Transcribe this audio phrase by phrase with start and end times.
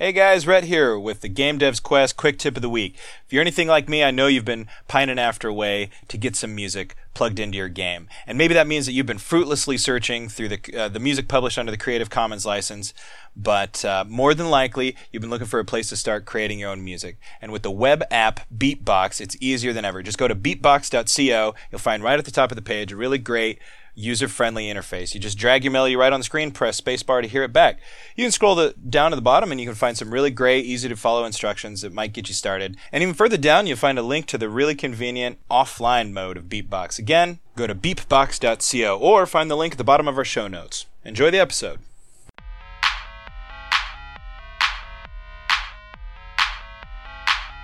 [0.00, 2.94] Hey guys, Rhett here with the Game Devs Quest quick tip of the week.
[3.26, 6.36] If you're anything like me, I know you've been pining after a way to get
[6.36, 8.06] some music plugged into your game.
[8.24, 11.58] And maybe that means that you've been fruitlessly searching through the, uh, the music published
[11.58, 12.94] under the Creative Commons license,
[13.34, 16.70] but uh, more than likely, you've been looking for a place to start creating your
[16.70, 17.16] own music.
[17.42, 20.04] And with the web app BeepBox, it's easier than ever.
[20.04, 21.56] Just go to beepbox.co.
[21.72, 23.58] You'll find right at the top of the page a really great
[23.98, 25.12] user-friendly interface.
[25.12, 27.80] You just drag your melody right on the screen, press spacebar to hear it back.
[28.14, 30.64] You can scroll the, down to the bottom and you can find some really great,
[30.64, 32.76] easy to follow instructions that might get you started.
[32.92, 36.44] And even further down, you'll find a link to the really convenient offline mode of
[36.44, 36.98] BeepBox.
[36.98, 40.86] Again, go to beepbox.co or find the link at the bottom of our show notes.
[41.04, 41.80] Enjoy the episode.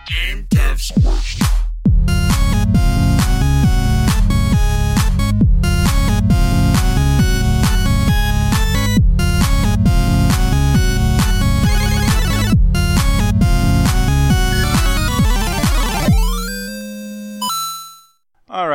[0.09, 1.54] Game Devs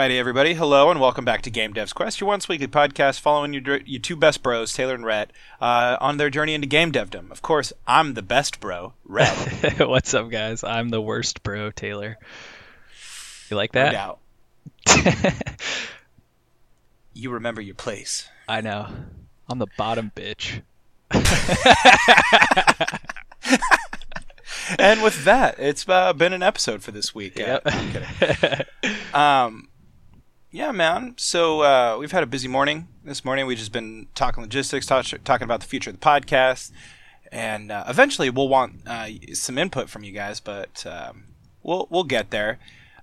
[0.09, 0.55] Alrighty, everybody.
[0.55, 4.02] Hello and welcome back to Game Devs Quest, your once weekly podcast following your, your
[4.02, 5.29] two best bros, Taylor and Rhett,
[5.61, 7.29] uh, on their journey into game devdom.
[7.29, 9.77] Of course, I'm the best bro, Rhett.
[9.88, 10.63] What's up, guys?
[10.63, 12.17] I'm the worst bro, Taylor.
[13.51, 13.93] You like that?
[13.93, 14.17] No
[14.88, 15.53] doubt.
[17.13, 18.27] You remember your place.
[18.47, 18.88] I know.
[19.47, 20.61] I'm the bottom bitch.
[24.77, 27.39] And with that, it's uh, been an episode for this week.
[27.39, 27.61] Uh, Yep.
[27.66, 28.66] I'm kidding.
[29.16, 29.69] Um,
[30.52, 31.14] yeah, man.
[31.17, 32.88] So uh, we've had a busy morning.
[33.03, 36.72] This morning we've just been talking logistics, talk, talking about the future of the podcast,
[37.31, 41.25] and uh, eventually we'll want uh, some input from you guys, but um,
[41.61, 42.59] we'll we'll get there.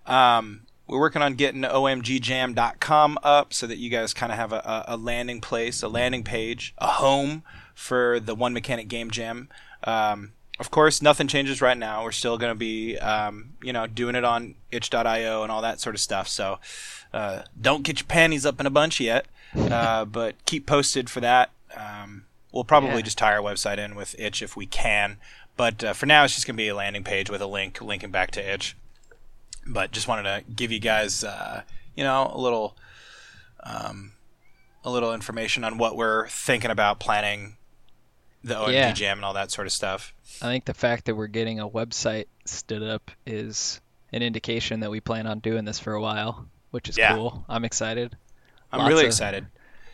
[0.06, 4.84] Um, we're working on getting omgjam.com up so that you guys kind of have a,
[4.86, 7.42] a landing place, a landing page, a home
[7.74, 9.48] for the One Mechanic Game Jam.
[9.84, 12.02] Um, of course, nothing changes right now.
[12.04, 15.80] We're still going to be, um, you know, doing it on itch.io and all that
[15.80, 16.28] sort of stuff.
[16.28, 16.58] So
[17.12, 21.20] uh, don't get your panties up in a bunch yet, uh, but keep posted for
[21.20, 21.50] that.
[21.76, 23.02] Um, we'll probably Yeah.
[23.02, 25.18] just tie our website in with itch if we can.
[25.56, 27.80] But uh, for now, it's just going to be a landing page with a link
[27.80, 28.76] linking back to itch.
[29.66, 31.62] But just wanted to give you guys, uh,
[31.94, 32.76] you know, a little,
[33.62, 34.12] um,
[34.84, 37.56] a little information on what we're thinking about planning
[38.46, 38.92] the OMG Yeah.
[38.92, 40.12] Jam and all that sort of stuff.
[40.40, 43.80] I think the fact that we're getting a website stood up is
[44.12, 47.14] an indication that we plan on doing this for a while, which is Yeah.
[47.14, 47.44] cool.
[47.48, 48.16] I'm excited.
[48.72, 49.46] I'm Lots really of- excited.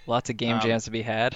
[0.07, 1.35] Lots of game Um, jams to be had.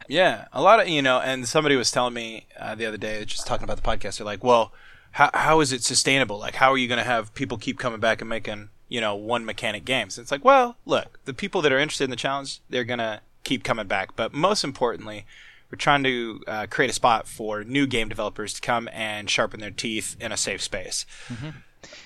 [0.08, 3.24] Yeah, a lot of you know, and somebody was telling me uh, the other day,
[3.26, 4.16] just talking about the podcast.
[4.18, 4.72] They're like, "Well,
[5.12, 6.38] how how is it sustainable?
[6.38, 9.14] Like, how are you going to have people keep coming back and making you know
[9.14, 12.60] one mechanic games?" It's like, well, look, the people that are interested in the challenge,
[12.70, 14.16] they're going to keep coming back.
[14.16, 15.26] But most importantly,
[15.70, 19.60] we're trying to uh, create a spot for new game developers to come and sharpen
[19.60, 21.06] their teeth in a safe space.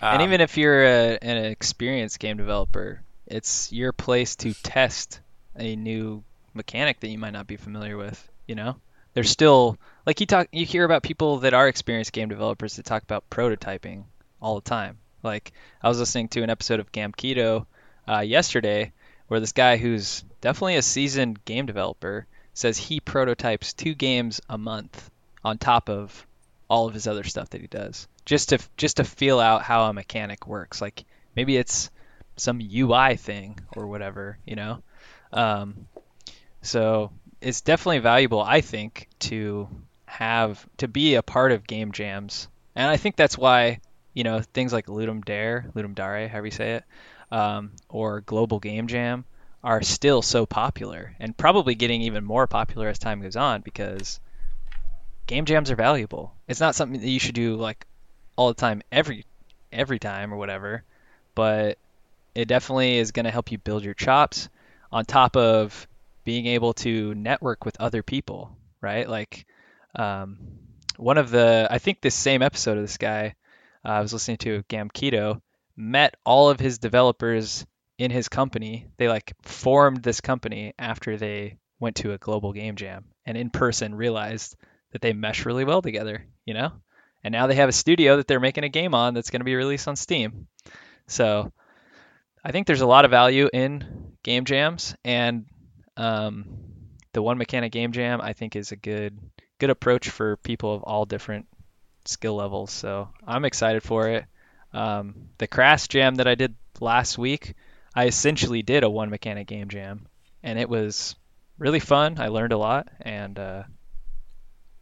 [0.03, 5.21] and Um, even if you're a, an experienced game developer, it's your place to test
[5.57, 8.27] a new mechanic that you might not be familiar with.
[8.47, 8.77] You know,
[9.15, 12.85] there's still like you talk, you hear about people that are experienced game developers that
[12.85, 14.05] talk about prototyping
[14.41, 14.99] all the time.
[15.23, 17.67] Like I was listening to an episode of Gamketo
[18.09, 18.93] uh, yesterday
[19.29, 24.59] where this guy who's definitely a seasoned game developer says he prototypes two games a
[24.59, 25.11] month
[25.45, 26.27] on top of
[26.69, 28.07] all of his other stuff that he does.
[28.25, 30.81] Just to just to feel out how a mechanic works.
[30.81, 31.91] Like maybe it's
[32.37, 34.83] some UI thing or whatever you know?
[35.33, 35.87] Um,
[36.63, 39.69] so it's definitely valuable I think to
[40.07, 42.49] have to be a part of game jams.
[42.75, 43.81] And I think that's why
[44.15, 46.85] you know things like Ludum Dare Ludum Dare however you say it
[47.31, 49.25] um, or Global Game Jam
[49.63, 54.21] are still so popular and probably getting even more popular as time goes on because
[55.27, 56.35] game jams are valuable.
[56.49, 57.87] It's not something that you should do like
[58.37, 59.25] all the time every
[59.73, 60.83] every time or whatever,
[61.35, 61.79] but
[62.35, 64.49] it definitely is going to help you build your chops
[64.91, 65.87] on top of
[66.25, 69.09] being able to network with other people, right?
[69.09, 69.47] Like
[69.95, 70.39] um,
[70.97, 73.35] one of the I think this same episode of this guy
[73.85, 75.41] uh, I was listening to Gamketo
[75.77, 77.67] met all of his developers
[78.01, 78.87] in his company.
[78.97, 83.51] They like formed this company after they went to a global game jam and in
[83.51, 84.57] person realized
[84.93, 86.73] that they mesh really well together, you know?
[87.23, 89.45] And now they have a studio that they're making a game on that's going to
[89.45, 90.47] be released on Steam.
[91.09, 91.53] So
[92.43, 95.45] I think there's a lot of value in game jams and
[95.99, 96.47] um,
[97.13, 99.19] the one mechanic game jam I think is a good
[99.59, 101.47] good approach for people of all different
[102.07, 102.71] skill levels.
[102.71, 104.25] So I'm excited for it.
[104.73, 107.57] Um, the Crash Jam that I did last week,
[108.01, 110.07] I essentially did a one mechanic game jam,
[110.43, 111.17] and it was
[111.59, 112.19] really fun.
[112.19, 113.65] I learned a lot, and uh,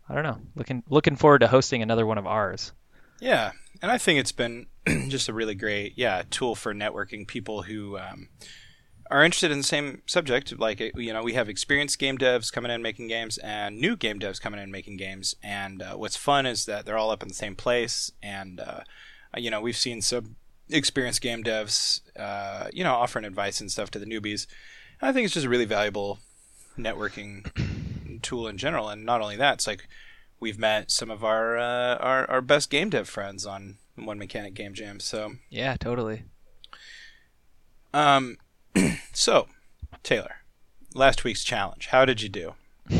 [0.09, 0.39] I don't know.
[0.55, 2.71] Looking looking forward to hosting another one of ours.
[3.19, 3.51] Yeah,
[3.83, 4.67] and I think it's been
[5.09, 8.29] just a really great yeah tool for networking people who um,
[9.11, 10.57] are interested in the same subject.
[10.57, 14.21] Like you know, we have experienced game devs coming in making games, and new game
[14.21, 15.35] devs coming in making games.
[15.43, 18.83] And uh, what's fun is that they're all up in the same place, and uh,
[19.37, 20.37] you know, we've seen some
[20.71, 24.47] experienced game devs, uh, you know, offering advice and stuff to the newbies.
[25.01, 26.19] And I think it's just a really valuable
[26.79, 28.89] networking tool in general.
[28.89, 29.89] And not only that, it's like
[30.41, 34.55] we've met some of our uh, our, our best game dev friends on One Mechanic
[34.55, 35.01] Game Jam.
[35.01, 36.25] So yeah, totally.
[37.93, 38.37] Um,
[39.13, 39.49] so
[40.03, 40.37] Taylor,
[40.95, 41.89] last week's challenge.
[41.89, 42.55] How did you do?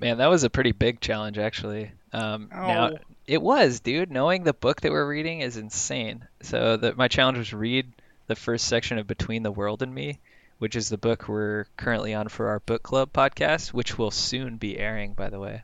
[0.00, 1.92] Man, that was a pretty big challenge, actually.
[2.12, 2.66] Um, oh.
[2.66, 2.90] Now
[3.26, 4.10] it was, dude.
[4.10, 6.26] Knowing the book that we're reading is insane.
[6.42, 7.92] So the, my challenge was read
[8.26, 10.18] the first section of Between the World and Me,
[10.58, 14.56] which is the book we're currently on for our book club podcast, which will soon
[14.56, 15.62] be airing, by the way.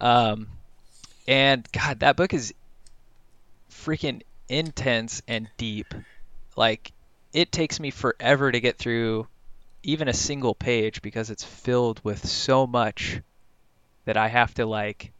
[0.00, 0.48] Um,
[1.28, 2.54] and God, that book is
[3.70, 5.94] freaking intense and deep.
[6.56, 6.92] Like,
[7.32, 9.26] it takes me forever to get through
[9.82, 13.20] even a single page because it's filled with so much
[14.04, 15.12] that I have to like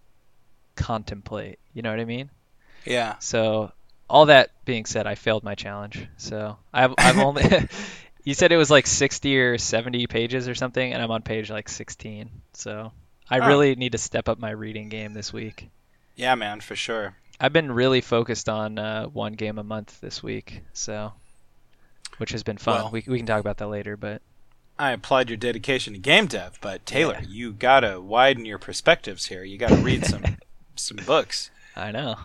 [0.76, 1.58] contemplate.
[1.74, 2.30] You know what I mean?
[2.84, 3.16] Yeah.
[3.18, 3.72] So
[4.08, 6.06] all that being said, I failed my challenge.
[6.16, 7.42] So I've I've only
[8.24, 11.50] you said it was like 60 or 70 pages or something, and I'm on page
[11.50, 12.30] like 16.
[12.52, 12.92] So
[13.28, 13.46] I Oh.
[13.48, 15.68] really need to step up my reading game this week.
[16.14, 17.16] Yeah, man, for sure.
[17.40, 21.12] I've been really focused on uh, one game a month this week, so
[22.18, 22.82] which has been fun.
[22.84, 24.22] Well- we we can talk about that later, but
[24.78, 27.28] I applaud your dedication to game dev, but Taylor, Yeah.
[27.28, 29.42] you gotta widen your perspectives here.
[29.42, 30.22] You gotta read some
[30.78, 31.50] some books.
[31.74, 32.16] I know.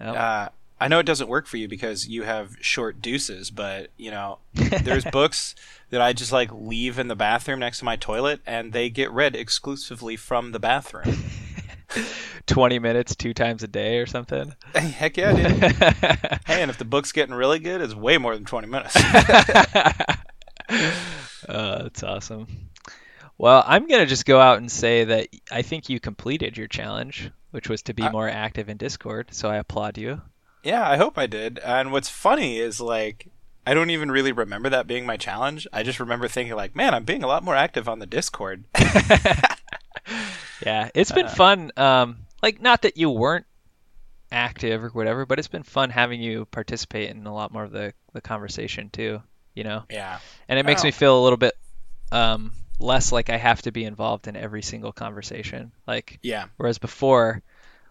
[0.00, 0.16] Yep.
[0.16, 0.48] Uh,
[0.80, 4.38] I know it doesn't work for you because you have short deuces, but you know,
[4.54, 5.54] there's books
[5.90, 9.10] that I just like leave in the bathroom next to my toilet, and they get
[9.10, 11.24] read exclusively from the bathroom.
[12.46, 14.54] 20 minutes two times a day or something.
[14.74, 15.72] Heck yeah, dude.
[16.44, 18.96] Hey, and if the book's getting really good, it's way more than 20 minutes.
[21.48, 22.46] Uh, that's awesome.
[23.38, 27.30] Well, I'm gonna just go out and say that I think you completed your challenge,
[27.50, 29.28] which was to be I- more active in Discord.
[29.32, 30.22] So I applaud you.
[30.62, 31.58] yeah, I hope I did.
[31.58, 33.28] And what's funny is like
[33.66, 35.66] I don't even really remember that being my challenge.
[35.72, 38.64] I just remember thinking like, man, I'm being a lot more active on the Discord.
[40.64, 41.72] Yeah, it's been Uh, fun.
[41.76, 43.46] Um, like not that you weren't
[44.30, 47.70] active or whatever, but it's been fun having you participate in a lot more of
[47.72, 49.22] the the conversation too.
[49.54, 50.18] You know, yeah.
[50.48, 51.54] and it makes me feel a little bit
[52.12, 55.72] um, less like I have to be involved in every single conversation.
[55.86, 56.46] Like Yeah.
[56.56, 57.42] Whereas before,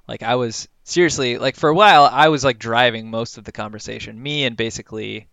[0.07, 3.51] like I was seriously like for a while I was like driving most of the
[3.51, 4.21] conversation.
[4.21, 5.27] Me and basically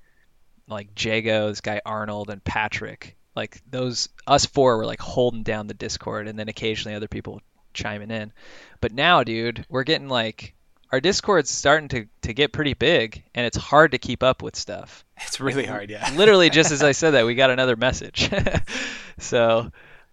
[0.69, 3.17] like Jago, this guy Arnold, and Patrick.
[3.37, 7.41] Like those us four were like holding down the Discord, and then occasionally other people
[7.75, 8.33] chiming in.
[8.81, 10.55] But now, dude, we're getting like
[10.93, 14.57] our Discord's starting to to get pretty big, and it's hard to keep up with
[14.57, 16.13] stuff It's really hard, yeah.
[16.17, 18.31] literally just as I said that, we got another message.
[19.19, 19.71] so,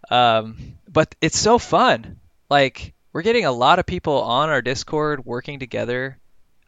[0.09, 0.57] um,
[0.87, 2.19] but it's so fun.
[2.49, 6.17] Like we're getting a lot of people on our Discord working together,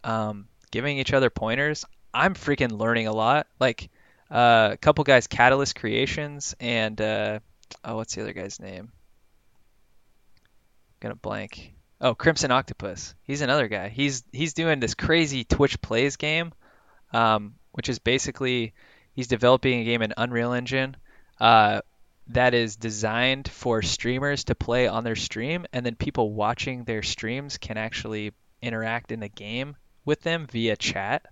[0.03, 1.85] um, giving each other pointers.
[2.13, 3.47] I'm freaking learning a lot.
[3.59, 3.89] Like
[4.31, 7.39] uh, a couple guys, Catalyst Creations, and uh,
[7.83, 8.91] oh, what's the other guy's name?
[10.41, 11.73] I'm gonna blank.
[12.01, 13.13] Oh, Crimson Octopus.
[13.24, 13.90] He's another guy.
[13.90, 16.53] He's he's doing this crazy Twitch plays game,
[17.12, 18.74] um, which is basically
[19.13, 20.96] he's developing a game in Unreal Engine
[21.41, 21.82] uh,
[22.27, 27.03] that is designed for streamers to play on their stream, and then people watching their
[27.03, 29.75] streams can actually interact in the game
[30.06, 31.25] with them via chat.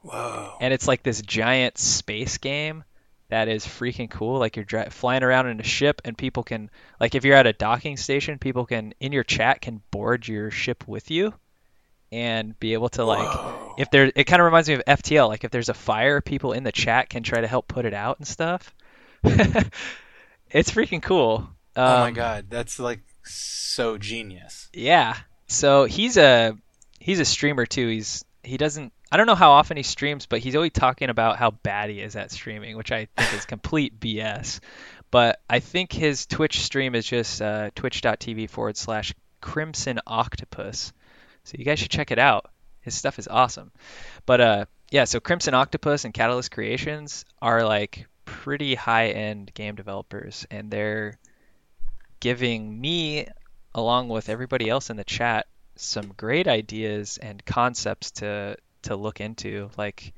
[0.00, 0.56] Whoa.
[0.60, 2.84] And it's like this giant space game
[3.28, 4.38] that is freaking cool.
[4.38, 6.70] Like you're dri- flying around in a ship, and people can,
[7.00, 10.50] like, if you're at a docking station, people can in your chat can board your
[10.50, 11.34] ship with you,
[12.10, 13.74] and be able to like, Whoa.
[13.76, 15.28] if there, it kind of reminds me of FTL.
[15.28, 17.94] Like if there's a fire, people in the chat can try to help put it
[17.94, 18.74] out and stuff.
[20.50, 21.48] it's freaking cool.
[21.76, 24.68] oh my Um, god, that's like so genius.
[24.72, 25.16] yeah.
[25.46, 26.56] So he's a
[26.98, 27.88] he's a streamer too.
[27.88, 31.38] He's he doesn't I don't know how often he streams, but he's always talking about
[31.38, 34.60] how bad he is at streaming, which I think is complete BS.
[35.10, 40.92] But I think his Twitch stream is just uh, twitch.tv forward slash Crimson Octopus.
[41.44, 42.50] So you guys should check it out.
[42.82, 43.72] His stuff is awesome.
[44.26, 49.74] But uh, yeah, so Crimson Octopus and Catalyst Creations are like pretty high end game
[49.74, 51.18] developers, and they're
[52.20, 53.26] giving me,
[53.74, 55.46] along with everybody else in the chat,
[55.76, 59.70] some great ideas and concepts to to look into.
[59.76, 60.12] Like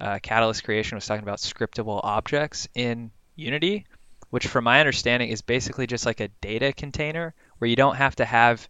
[0.00, 3.86] uh, Catalyst Creation was talking about scriptable objects in Unity,
[4.30, 8.16] which, from my understanding, is basically just like a data container where you don't have
[8.16, 8.68] to have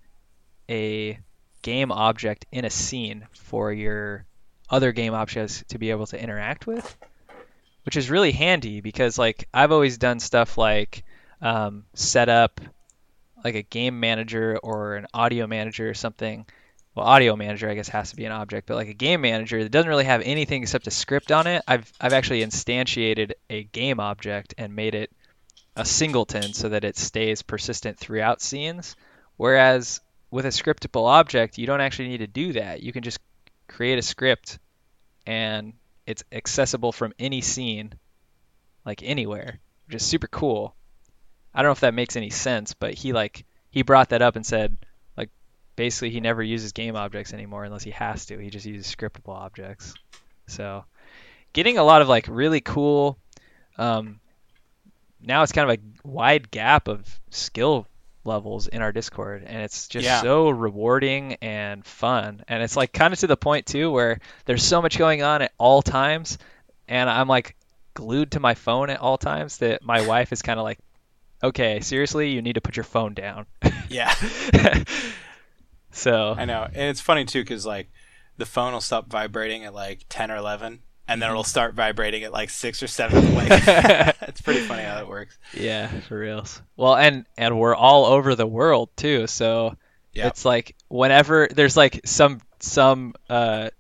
[0.68, 1.18] a
[1.62, 4.24] game object in a scene for your
[4.70, 6.96] other game objects to be able to interact with,
[7.84, 11.04] which is really handy because like I've always done stuff like
[11.40, 12.60] um, set up
[13.44, 16.46] like a game manager or an audio manager or something.
[16.94, 19.62] Well, audio manager I guess has to be an object, but like a game manager
[19.62, 21.62] that doesn't really have anything except a script on it.
[21.66, 25.10] I've I've actually instantiated a game object and made it
[25.74, 28.94] a singleton so that it stays persistent throughout scenes.
[29.36, 32.82] Whereas with a scriptable object, you don't actually need to do that.
[32.82, 33.18] You can just
[33.66, 34.60] create a script
[35.26, 35.72] and
[36.06, 37.94] it's accessible from any scene,
[38.84, 40.76] like anywhere, which is super cool.
[41.52, 44.36] I don't know if that makes any sense, but he like he brought that up
[44.36, 44.76] and said
[45.76, 48.38] basically he never uses game objects anymore unless he has to.
[48.38, 49.94] He just uses scriptable objects.
[50.46, 50.84] So
[51.52, 53.18] getting a lot of like really cool
[53.76, 54.20] um,
[55.20, 57.86] now it's kind of a wide gap of skill
[58.24, 60.20] levels in our Discord, and it's just Yeah.
[60.22, 62.42] so rewarding and fun.
[62.48, 65.42] And it's like kind of to the point too where there's so much going on
[65.42, 66.38] at all times,
[66.88, 67.56] and I'm like
[67.94, 70.78] glued to my phone at all times that my wife is kind of like,
[71.42, 73.46] "Okay, seriously, you need to put your phone down."
[73.88, 74.14] Yeah,
[75.94, 77.88] so I know, and it's funny too because like
[78.36, 82.24] the phone will stop vibrating at like ten or eleven, and then it'll start vibrating
[82.24, 83.34] at like six or seven.
[83.34, 85.38] Like it's pretty funny how that works.
[85.54, 86.60] Yeah, for reals.
[86.76, 89.76] Well, and and we're all over the world too, so
[90.12, 90.26] Yep.
[90.28, 93.70] it's like whenever there's like some some uh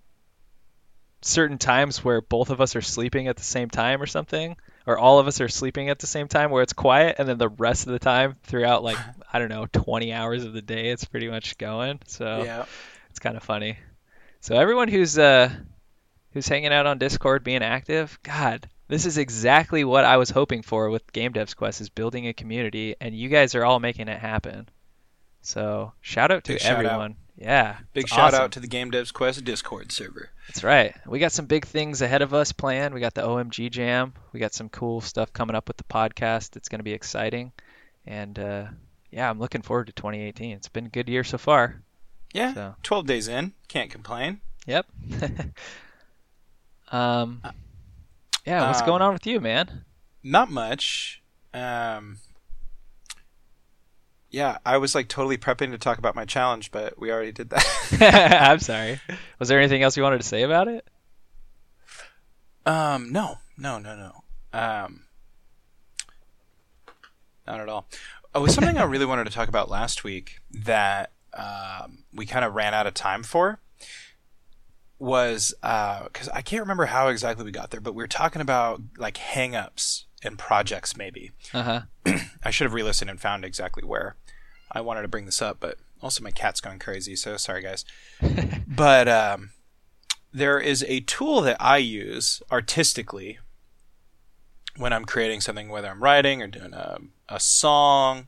[1.22, 4.56] certain times where both of us are sleeping at the same time or something,
[4.86, 7.38] or all of us are sleeping at the same time where it's quiet, and then
[7.38, 8.98] the rest of the time throughout like
[9.32, 12.00] I don't know 20 hours of the day, it's pretty much going.
[12.06, 12.66] So Yeah,
[13.10, 13.78] it's kind of funny.
[14.40, 15.50] So everyone who's uh
[16.32, 20.62] who's hanging out on Discord being active, God, this is exactly what I was hoping
[20.62, 24.08] for with Game Devs Quest is building a community and you guys are all making
[24.08, 24.68] it happen.
[25.40, 27.16] So shout out to Big everyone.
[27.36, 27.78] Yeah.
[27.92, 28.40] big shout awesome.
[28.42, 30.30] out to the Game Devs Quest Discord server.
[30.48, 30.94] That's right.
[31.06, 32.94] We got some big things ahead of us planned.
[32.94, 34.12] We got the OMG Jam.
[34.32, 36.56] We got some cool stuff coming up with the podcast.
[36.56, 37.50] It's going to be exciting.
[38.06, 38.66] And uh,
[39.10, 40.52] yeah, I'm looking forward to 2018.
[40.52, 41.82] It's been a good year so far.
[42.32, 42.74] Yeah, So.
[42.82, 44.40] twelve days in, can't complain.
[44.66, 44.86] Yep.
[46.92, 47.40] um,
[48.46, 49.84] yeah, what's Um, going on with you, man?
[50.22, 51.22] Not much.
[51.52, 52.18] Um,
[54.34, 57.50] yeah, I was like totally prepping to talk about my challenge, but we already did
[57.50, 58.40] that.
[58.50, 59.00] I'm sorry.
[59.38, 60.84] Was there anything else you wanted to say about it?
[62.66, 64.58] Um, no, no, no, no.
[64.58, 65.04] Um,
[67.46, 67.86] not at all.
[68.34, 72.26] Oh, it was something I really wanted to talk about last week that um, we
[72.26, 73.60] kind of ran out of time for.
[74.98, 78.80] Was because I can't remember how exactly we got there, but we were talking about
[78.96, 81.30] like hangups and projects, maybe.
[81.52, 81.80] Uh huh.
[82.44, 84.16] I should have re-listened and found exactly where
[84.70, 87.84] I wanted to bring this up, but also my cat's going crazy, so sorry guys.
[88.66, 89.50] but um,
[90.32, 93.38] there is a tool that I use artistically
[94.76, 98.26] when I'm creating something, whether I'm writing or doing a, a song.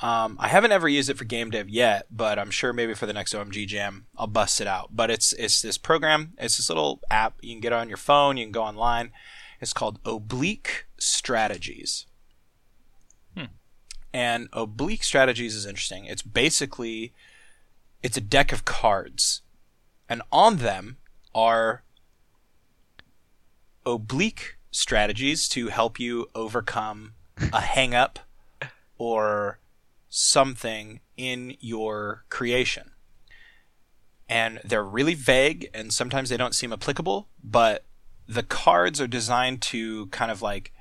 [0.00, 3.06] Um, I haven't ever used it for game dev yet, but I'm sure maybe for
[3.06, 4.90] the next OMG Jam I'll bust it out.
[4.92, 8.36] But it's it's this program, it's this little app you can get on your phone,
[8.36, 9.12] you can go online.
[9.60, 12.06] It's called Oblique Strategies.
[14.12, 16.04] And Oblique Strategies is interesting.
[16.04, 17.12] It's basically
[18.02, 19.42] it's a deck of cards,
[20.08, 20.98] and on them
[21.34, 21.82] are
[23.86, 27.14] oblique strategies to help you overcome
[27.52, 28.18] a hang up
[28.98, 29.58] or
[30.08, 32.90] something in your creation.
[34.28, 37.84] And they're really vague and sometimes they don't seem applicable, but
[38.28, 40.72] the cards are designed to kind of like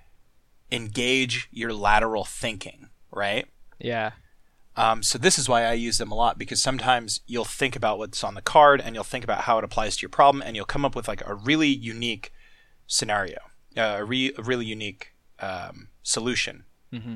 [0.72, 3.48] engage your lateral thinking, right?
[3.80, 4.12] Yeah.
[4.77, 7.98] Um, so this is why I use them a lot because sometimes you'll think about
[7.98, 10.56] what's on the card and you'll think about how it applies to your problem and
[10.56, 12.32] you'll come up with like a really unique
[12.88, 13.39] scenario,
[13.75, 16.63] uh, a, re- a really unique um, solution.
[16.94, 17.15] Mm-hmm.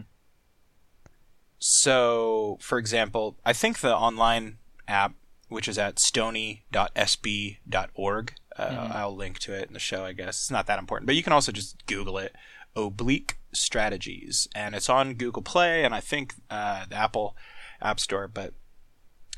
[1.60, 5.14] So, for example, I think the online app,
[5.48, 8.96] which is at stoney.sb.org, uh, Mhm.
[8.96, 10.38] I'll link to it in the show, I guess.
[10.42, 12.36] It's not that important, but you can also just Google it
[12.76, 14.48] Oblique Strategies.
[14.56, 17.36] And it's on Google Play and I think uh, the Apple
[17.82, 18.28] App Store.
[18.28, 18.54] But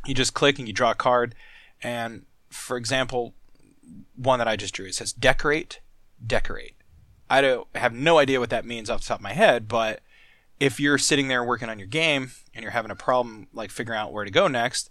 [0.06, 1.36] you just click and you draw a card.
[1.82, 3.34] And for example,
[4.16, 5.80] one that I just drew, it says decorate,
[6.26, 6.76] decorate.
[7.30, 10.02] I don't have no idea what that means off the top of my head, but
[10.60, 14.00] if you're sitting there working on your game and you're having a problem like figuring
[14.00, 14.90] out where to go next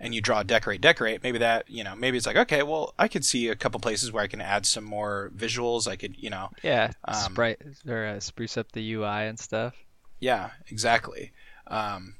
[0.00, 3.08] and you draw decorate decorate maybe that you know maybe it's like okay well i
[3.08, 6.30] could see a couple places where i can add some more visuals i could you
[6.30, 6.92] know Yeah.
[7.04, 9.74] Um, Sprite or uh, spruce up the UI and stuff.
[10.20, 11.32] yeah exactly
[11.66, 12.14] um,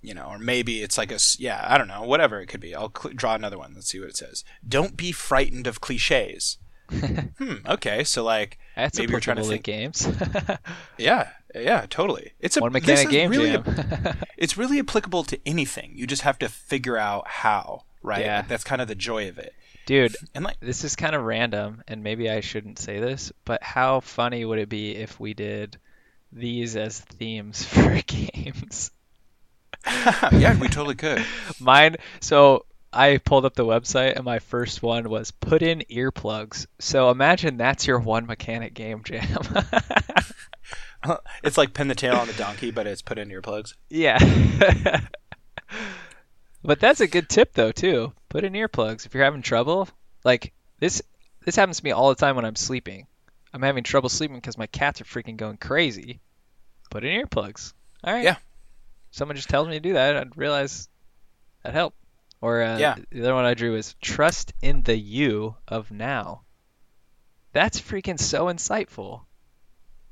[0.00, 2.72] you know, or maybe it's like a yeah, I don't know, whatever it could be.
[2.72, 3.72] I'll cl- draw another one.
[3.74, 4.44] Let's see what it says.
[4.66, 6.58] Don't be frightened of cliches.
[6.92, 7.54] hmm.
[7.68, 8.04] Okay.
[8.04, 10.06] So like, That's Maybe you're trying to think- games.
[10.98, 12.32] yeah, yeah, totally.
[12.40, 14.16] It's a One mechanic game really jam.
[14.36, 15.92] it's really applicable to anything.
[15.94, 18.24] You just have to figure out how, right?
[18.24, 18.36] Yeah.
[18.38, 19.54] Like, that's kind of the joy of it.
[19.86, 23.62] Dude, And like, this is kind of random, and maybe I shouldn't say this, but
[23.62, 25.78] how funny would it be if we did
[26.30, 28.90] these as themes for games?
[29.86, 31.24] yeah, we totally could.
[31.58, 36.66] Mine, so I pulled up the website, and my first one was put in earplugs.
[36.78, 39.38] So imagine that's your one mechanic game jam.
[41.44, 43.74] It's like pin the tail on the donkey, but it's put in earplugs.
[43.88, 44.18] yeah.
[46.62, 48.12] but that's a good tip though too.
[48.28, 49.88] Put in earplugs if you're having trouble.
[50.24, 51.02] Like this
[51.44, 53.06] this happens to me all the time when I'm sleeping.
[53.52, 56.20] I'm having trouble sleeping because my cats are freaking going crazy.
[56.90, 57.72] Put in earplugs.
[58.04, 58.24] All right.
[58.24, 58.36] Yeah.
[59.10, 60.88] Someone just tells me to do that, I'd realize
[61.62, 61.94] that help.
[62.40, 62.96] Or uh, Yeah.
[63.10, 66.42] the other one I drew is trust in the you of now.
[67.52, 69.22] That's freaking so insightful,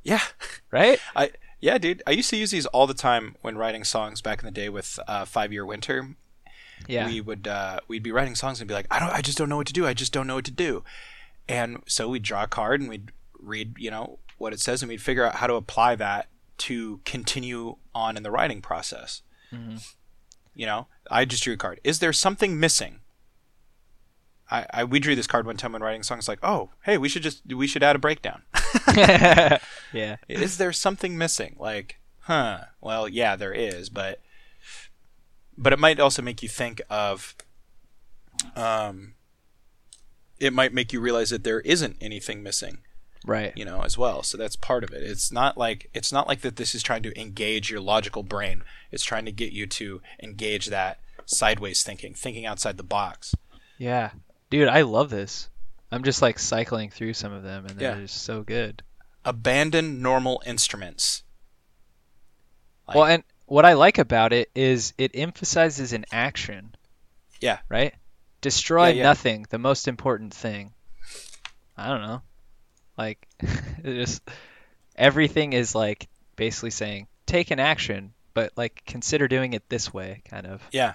[0.07, 0.23] Yeah,
[0.71, 0.99] right?
[1.15, 2.03] I yeah, dude.
[2.07, 4.69] I used to use these all the time when writing songs back in the day
[4.69, 6.15] with uh, Five Year Winter.
[6.87, 7.07] Yeah.
[7.07, 9.49] we would uh, we'd be writing songs and be like, I don't, I just don't
[9.49, 9.87] know what to do.
[9.87, 10.85] I just don't know what to do.
[11.49, 13.11] And so we'd draw a card and we'd
[13.41, 17.01] read, you know, what it says, and we'd figure out how to apply that to
[17.05, 19.23] continue on in the writing process.
[19.53, 19.83] Mhm.
[20.55, 21.81] You know, I just drew a card.
[21.83, 23.01] Is there something missing?
[24.51, 26.29] I, I we drew this card one time when writing songs.
[26.29, 28.43] Like, oh, hey, we should just we should add a breakdown.
[29.93, 30.17] yeah.
[30.29, 31.57] is there something missing?
[31.59, 32.59] Like, huh?
[32.81, 34.21] Well, yeah, there is, but
[35.59, 37.35] but it might also make you think of
[38.55, 39.15] um
[40.39, 42.79] it might make you realize that there isn't anything missing,
[43.25, 43.53] Right.
[43.57, 44.23] you know, as well.
[44.23, 45.03] So that's part of it.
[45.03, 48.63] It's not like it's not like that this is trying to engage your logical brain.
[48.93, 53.35] It's trying to get you to engage that sideways thinking, thinking outside the box.
[53.79, 54.11] Yeah.
[54.51, 55.49] Dude, I love this.
[55.91, 58.03] I'm just like cycling through some of them and they're Yeah.
[58.03, 58.83] just so good.
[59.25, 61.23] Abandon normal instruments.
[62.87, 66.75] Like- well, and what I like about it is it emphasizes an action.
[67.41, 67.59] Yeah.
[67.69, 67.95] Right?
[68.41, 69.03] Destroy Yeah, yeah.
[69.05, 70.73] nothing, the most important thing.
[71.77, 72.23] I don't know.
[72.97, 73.27] Like
[73.85, 74.23] just
[74.97, 80.23] everything is like basically saying take an action, but like consider doing it this way
[80.29, 80.63] kind of.
[80.73, 80.95] Yeah.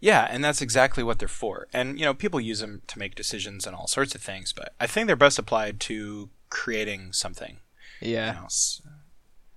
[0.00, 1.66] Yeah, and that's exactly what they're for.
[1.72, 4.72] And you know, people use them to make decisions and all sorts of things, but
[4.80, 7.58] I think they're best applied to creating something.
[8.00, 8.36] Yeah.
[8.42, 8.82] else.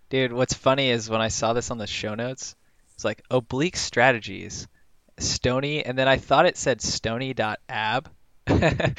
[0.10, 2.56] Dude, what's funny is when I saw this on the show notes,
[2.93, 4.67] it's like oblique strategies,
[5.17, 8.10] Stony, and then I thought it said stony.ab.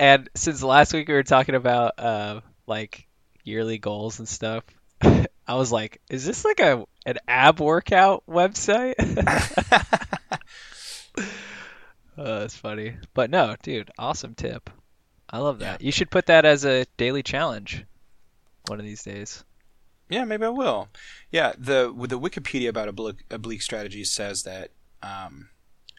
[0.00, 3.06] and since last week we were talking about uh, like
[3.44, 4.64] yearly goals and stuff,
[5.02, 8.94] I was like, is this like a an ab workout website?
[11.18, 11.24] uh,
[12.16, 12.96] that's funny.
[13.14, 14.70] But no, dude, awesome tip.
[15.30, 15.82] I love that.
[15.82, 17.84] You should put that as a daily challenge
[18.66, 19.44] one of these days.
[20.08, 20.88] Yeah, maybe I will.
[21.30, 24.70] Yeah, the with the Wikipedia about oblique, oblique strategies says that
[25.02, 25.50] um,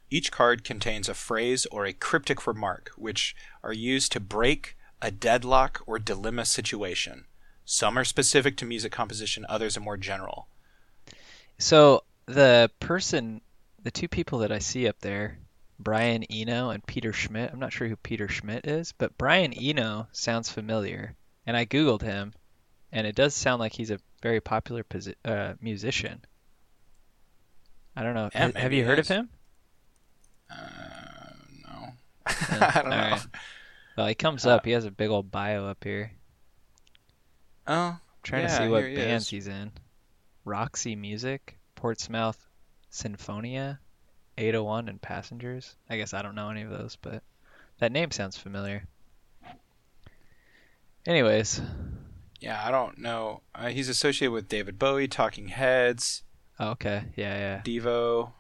[0.10, 5.12] each card contains a phrase or a cryptic remark, which are used to break a
[5.12, 7.26] deadlock or dilemma situation.
[7.66, 10.48] Some are specific to music composition, others are more general.
[11.60, 13.42] So the person,
[13.84, 15.40] the two people that I see up there,
[15.80, 17.52] Brian Eno and Peter Schmidt.
[17.52, 21.16] I'm not sure who Peter Schmidt is, but Brian Eno sounds familiar,
[21.46, 22.34] and I googled him,
[22.92, 26.22] and it does sound like he's a very popular posi- uh, musician.
[27.96, 28.30] I don't know.
[28.34, 29.30] Yeah, Ha- have you he heard of him?
[30.52, 30.56] Uh,
[31.66, 31.88] no?
[32.26, 32.96] I don't know.
[32.96, 33.28] Alright.
[33.98, 34.66] Well, he comes Uh, up.
[34.66, 36.12] He has a big old bio up here.
[37.68, 39.30] Oh, trying to see what he bands is.
[39.30, 39.72] he's in.
[40.46, 42.49] Roxy Music, Portsmouth
[42.92, 43.80] Sinfonia,
[44.38, 45.76] 801, and Passengers.
[45.90, 47.24] I guess I don't know any of those, but
[47.80, 48.84] that name sounds familiar.
[51.06, 51.62] Anyways,
[52.40, 53.42] yeah, I don't know.
[53.56, 56.24] Uh, he's associated with David Bowie, Talking Heads,
[56.60, 57.62] oh, okay, yeah, yeah.
[57.64, 58.34] Devo,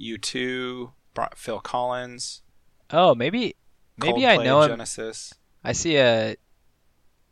[0.00, 0.92] U2,
[1.34, 2.42] Phil Collins.
[2.90, 3.56] Oh, maybe,
[3.96, 4.70] maybe I know him.
[4.70, 5.34] Genesis.
[5.64, 6.36] I see a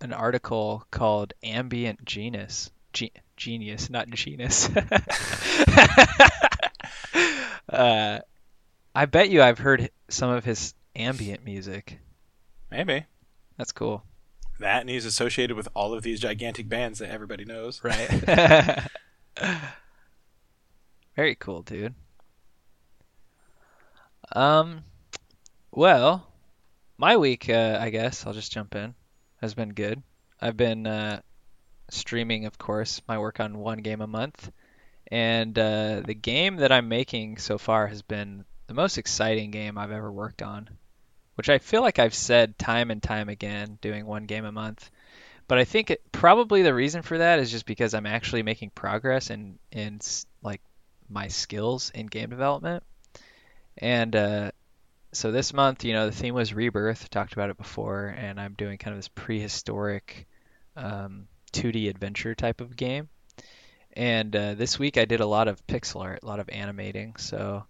[0.01, 2.71] an article called Ambient Genus.
[2.93, 4.69] Ge- genius, not genus.
[7.69, 8.21] uh,
[8.95, 11.99] I bet you I've heard some of his ambient music.
[12.71, 13.07] Maybe
[13.57, 14.05] That's cool.
[14.61, 17.83] that, and he's associated with all of these gigantic bands that everybody knows.
[17.83, 18.09] Right.
[21.17, 21.95] Very cool, dude.
[24.33, 24.85] Um,
[25.73, 26.27] well,
[26.99, 28.95] my week, uh, I guess I'll just jump in,
[29.41, 30.03] has been good.
[30.41, 31.21] I've been uh,
[31.93, 34.51] streaming, of course, my work on one game a month,
[35.11, 39.77] And uh, the game that I'm making so far has been the most exciting game
[39.77, 40.71] I've ever worked on,
[41.35, 44.89] which I feel like I've said time and time again, doing one game a month.
[45.49, 48.71] But I think it, probably the reason for that is just because I'm actually making
[48.71, 49.99] progress in in
[50.43, 50.61] like
[51.09, 52.85] my skills in game development.
[53.77, 54.51] And uh,
[55.13, 57.11] so this month, you know, the theme was rebirth.
[57.11, 60.29] Talked about it before, and I'm doing kind of this prehistoric
[60.77, 63.09] um, 2D adventure type of game.
[63.93, 67.17] And uh, this week I did a lot of pixel art, a lot of animating.
[67.17, 67.65] So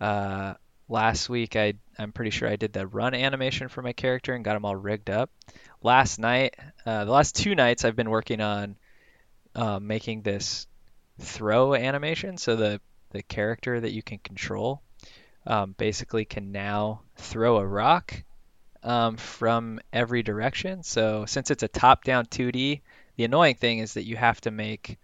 [0.00, 0.54] uh,
[0.88, 4.44] last week I I'm pretty sure I did the run animation for my character and
[4.44, 5.30] got them all rigged up.
[5.82, 8.76] Last night, uh, the last two nights I've been working on
[9.54, 10.66] uh, making this
[11.18, 12.36] throw animation.
[12.36, 14.82] So the the character that you can control
[15.46, 18.22] um, basically can now throw a rock
[18.82, 20.82] um, from every direction.
[20.82, 22.82] So since it's a top-down 2D,
[23.16, 24.98] the annoying thing is that you have to make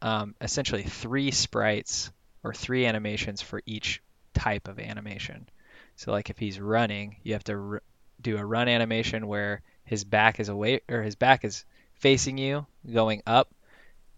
[0.00, 2.10] um, essentially three sprites
[2.44, 5.48] or three animations for each type of animation.
[5.96, 7.82] So like if he's running, you have to r-
[8.20, 12.66] do a run animation where his back is away or his back is facing you
[12.92, 13.52] going up.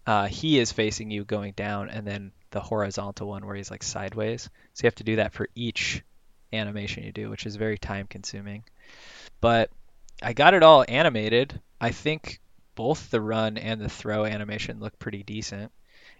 [0.05, 3.83] Uh, he is facing you going down, and then the horizontal one where he's like
[3.83, 4.49] sideways.
[4.73, 6.03] So you have to do that for each
[6.51, 8.63] animation you do, which is very time consuming.
[9.41, 9.69] But
[10.21, 11.59] I got it all animated.
[11.79, 12.40] I think
[12.75, 15.71] both the run and the throw animation look pretty decent.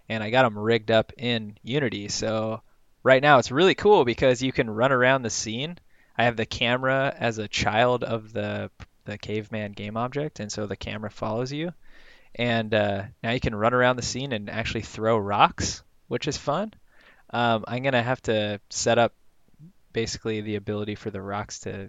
[0.08, 2.08] And I got them rigged up in Unity.
[2.08, 2.62] So
[3.02, 5.78] right now it's really cool because you can run around the scene.
[6.16, 8.70] I have the camera as a child of the
[9.04, 11.72] the caveman game object, and so the camera follows you.
[12.36, 16.36] And uh, now you can run around the scene and actually throw rocks which is
[16.36, 16.70] fun.
[17.30, 19.14] Um, I'm gonna have to set up
[19.94, 21.88] basically the ability for the rocks to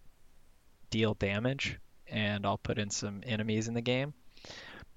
[0.91, 4.13] deal damage, and I'll put in some enemies in the game.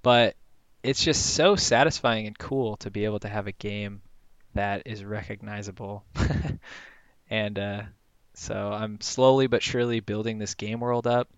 [0.06, 0.36] But
[0.84, 4.02] it's just so satisfying and cool to be able to have a game
[4.54, 6.04] that is recognizable.
[7.28, 7.82] and uh,
[8.34, 11.28] so I'm slowly but surely building this game world up.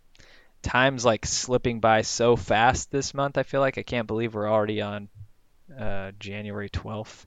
[0.61, 3.39] Time's like slipping by so fast this month.
[3.39, 5.09] I feel like I can't believe we're already on
[5.75, 7.25] uh, January 12th.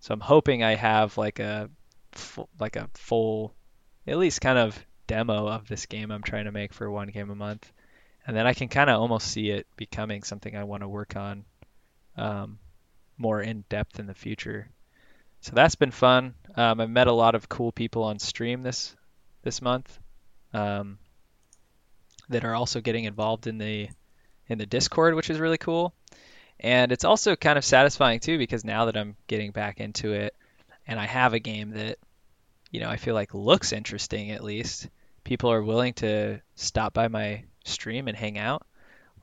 [0.00, 1.70] So I'm hoping I have like a
[2.60, 3.54] like a full,
[4.06, 7.30] at least kind of demo of this game I'm trying to make for one game
[7.30, 7.72] a month,
[8.26, 11.16] and then I can kind of almost see it becoming something I want to work
[11.16, 11.44] on
[12.16, 12.58] um,
[13.18, 14.68] more in depth in the future.
[15.40, 16.34] So that's been fun.
[16.54, 18.96] Um, I've met a lot of cool people on stream this
[19.42, 19.98] this month
[20.54, 20.98] um,
[22.30, 23.88] that are also getting involved in the
[24.48, 25.94] in the Discord, which is really cool.
[26.60, 30.34] And it's also kind of satisfying too because now that I'm getting back into it
[30.86, 31.98] and I have a game that
[32.70, 34.88] you know I feel like looks interesting at least,
[35.24, 38.66] people are willing to stop by my stream and hang out.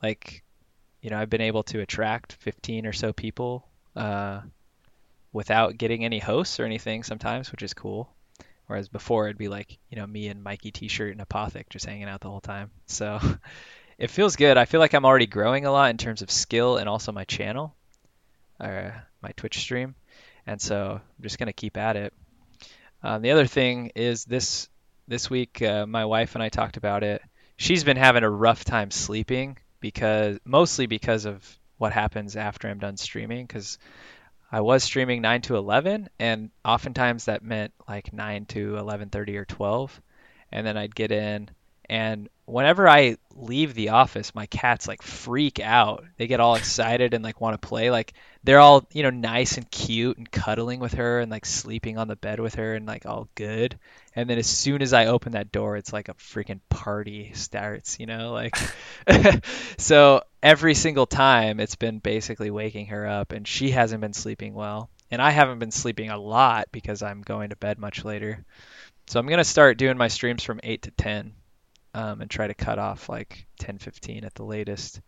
[0.02, 0.42] Like,
[1.00, 4.40] you know, I've been able to attract 15 or so people uh,
[5.32, 8.12] without getting any hosts or anything sometimes, which is cool.
[8.66, 12.08] Whereas before it'd be like, you know, me and Mikey T-shirt and Apothic just hanging
[12.08, 12.70] out the whole time.
[12.86, 13.20] So
[13.98, 14.56] it feels good.
[14.56, 17.24] I feel like I'm already growing a lot in terms of skill and also my
[17.24, 17.74] channel,
[18.58, 19.94] or my Twitch stream,
[20.46, 22.12] and so I'm just gonna keep at it.
[23.02, 24.68] Um, the other thing is this
[25.08, 27.22] this week, uh, my wife and I talked about it.
[27.62, 31.48] She's been having a rough time sleeping because mostly because of
[31.78, 33.46] what happens after I'm done streaming.
[33.46, 33.78] Because
[34.50, 39.44] I was streaming 9 to 11, and oftentimes that meant like 9 to 11:30 or
[39.44, 40.02] 12,
[40.50, 41.50] and then I'd get in
[41.92, 46.02] and whenever I leave the office, my cats like freak out.
[46.16, 47.90] They get all excited and like want to play.
[47.90, 51.98] Like they're all, you know, nice and cute and cuddling with her and like sleeping
[51.98, 53.78] on the bed with her and like all good.
[54.16, 58.00] And then as soon as I open that door, it's like a freaking party starts,
[58.00, 58.56] you know, like
[59.76, 64.54] so every single time it's been basically waking her up and she hasn't been sleeping
[64.54, 64.88] well.
[65.10, 68.46] And I haven't been sleeping a lot because I'm going to bed much later.
[69.08, 71.34] So I'm going to start doing my streams from 8 to 10
[71.94, 75.00] um, and try to cut off like 10, 15 at the latest.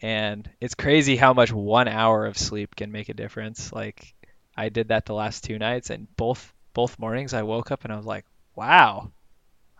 [0.00, 3.72] And it's crazy how much one hour of sleep can make a difference.
[3.72, 4.14] Like
[4.56, 7.92] I did that the last two nights, and both both mornings I woke up and
[7.92, 9.10] I was like, wow,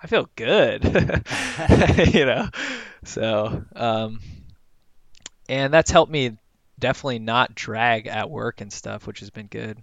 [0.02, 0.84] I feel good,
[2.14, 2.48] you know.
[3.04, 4.20] So, um,
[5.48, 6.36] and that's helped me
[6.78, 9.78] definitely not drag at work and stuff, which has been good.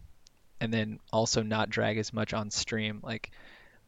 [0.62, 3.00] And then also not drag as much on stream.
[3.04, 3.32] Like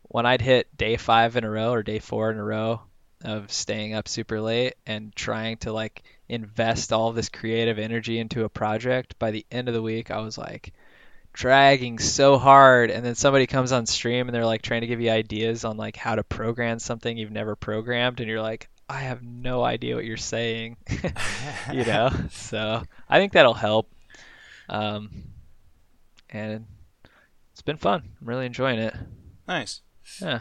[0.10, 2.82] when I'd hit day five in a row or day four in a row
[3.24, 8.44] of staying up super late and trying to like invest all this creative energy into
[8.44, 10.74] a project, by the end of the week, I was like
[11.34, 12.90] dragging so hard.
[12.90, 15.78] And then somebody comes on stream and they're like trying to give you ideas on
[15.78, 18.20] like how to program something you've never programmed.
[18.20, 20.78] And you're like, I have no idea what you're saying,
[21.74, 22.10] you know?
[22.32, 23.92] So I think that'll help.
[24.70, 25.10] Um,
[26.30, 26.66] and
[27.52, 28.04] it's been fun.
[28.22, 28.96] I'm really enjoying it.
[29.48, 29.82] Nice.
[30.22, 30.40] Yeah.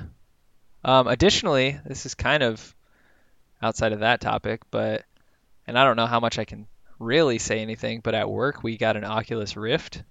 [0.84, 2.74] Um, additionally, this is kind of
[3.60, 5.04] outside of that topic, but
[5.66, 6.66] and I don't know how much I can
[6.98, 10.02] really say anything, but at work we got an Oculus Rift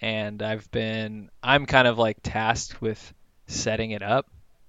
[0.00, 3.14] and I've been I'm kind of like tasked with
[3.46, 4.26] setting it up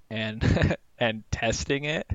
[0.09, 2.07] and and testing it,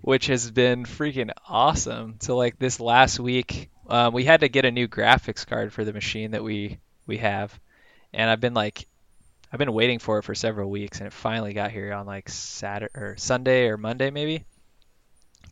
[0.00, 2.16] which has been freaking awesome.
[2.20, 5.84] So like this last week, um, we had to get a new graphics card for
[5.84, 7.58] the machine that we we have,
[8.14, 8.86] and I've been like
[9.52, 12.28] I've been waiting for it for several weeks, and it finally got here on like
[12.28, 14.44] Saturday or Sunday or Monday maybe.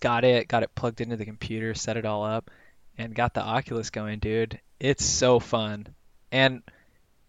[0.01, 2.51] Got it, got it plugged into the computer, set it all up,
[2.99, 4.61] and got the Oculus going, dude.
[4.81, 5.87] It's so fun,
[6.33, 6.63] and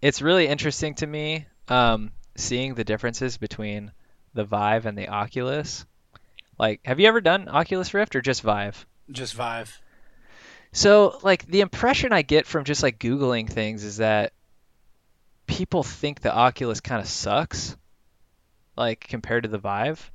[0.02, 3.92] it's really interesting to me um, seeing the differences between
[4.34, 5.86] the Vive and the Oculus.
[6.58, 8.86] Like, have you ever done Oculus Rift or just Vive?
[9.12, 9.82] Just Vive.
[10.72, 14.34] So, like, the impression I get from just like Googling things is that
[15.48, 17.76] people think the Oculus kind of sucks,
[18.76, 20.12] like, compared to the Vive.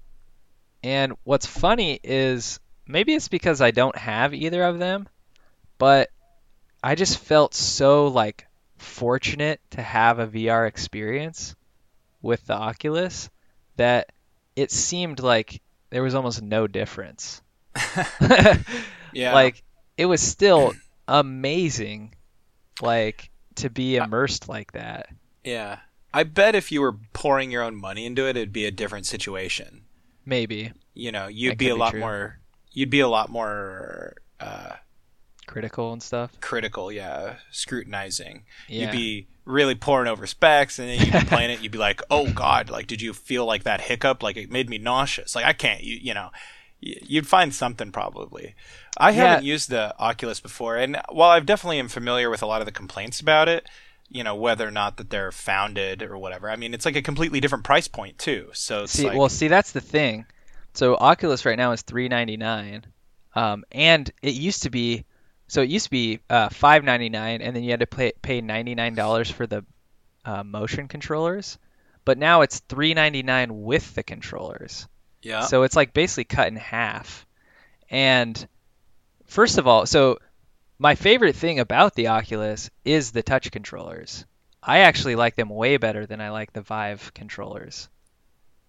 [0.83, 5.09] And what's funny is maybe it's because I don't have either of them,
[5.79, 6.11] but
[6.83, 8.47] I just felt so, like,
[8.79, 11.55] fortunate to have a VR experience
[12.23, 13.31] with the Oculus
[13.77, 14.11] that
[14.57, 17.43] it seemed like there was almost no difference.
[19.13, 19.35] yeah.
[19.35, 19.63] Like
[19.97, 20.73] it was still
[21.07, 22.15] amazing
[22.81, 25.09] like to be immersed like that.
[25.45, 25.81] Yeah.
[26.13, 29.07] I bet if you were pouring your own money into it it'd be a different
[29.07, 29.83] situation.
[30.27, 30.73] Maybe.
[30.95, 32.01] You know, you'd be a be lot true.
[32.01, 32.39] more
[32.73, 34.73] you'd be a lot more uh
[35.47, 36.41] Critical and stuff.
[36.41, 38.45] critical, yeah, scrutinizing.
[38.69, 38.83] Yeah.
[38.83, 41.61] You'd be really pouring over specs, and then you'd be playing it.
[41.61, 42.71] You'd be like, "Oh God!
[42.71, 44.23] Like, did you feel like that hiccup?
[44.23, 45.35] Like, it made me nauseous.
[45.35, 45.83] Like, I can't.
[45.83, 46.31] You, you know."
[46.83, 48.55] You'd find something probably.
[48.97, 49.17] I Yeah.
[49.17, 52.67] haven't used the Oculus before, and while I've definitely am familiar with a lot of
[52.67, 53.67] the complaints about it,
[54.11, 56.51] you know, whether or not that they're founded or whatever.
[56.51, 58.51] I mean, it's like a completely different price point too.
[58.53, 60.27] So See, like, well, see, that's the thing.
[60.75, 62.85] So Oculus right now is three ninety nine,
[63.35, 65.05] um, and it used to be,
[65.49, 68.13] so it used to be uh, five ninety nine, and then you had to pay
[68.21, 69.65] pay ninety nine dollars for the
[70.25, 71.59] uh, motion controllers,
[72.05, 74.87] but now it's three ninety nine with the controllers.
[75.23, 77.27] yeah, So it's like basically cut in half.
[77.91, 78.47] And
[79.27, 80.19] first of all, so
[80.81, 84.25] my favorite thing about the Oculus is the touch controllers.
[84.63, 87.89] I actually like them way better than I like the Vive controllers.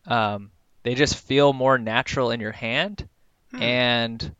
[0.05, 0.51] Um,
[0.83, 3.07] they just feel more natural in your hand,
[3.51, 3.61] Hmm.
[3.63, 4.35] and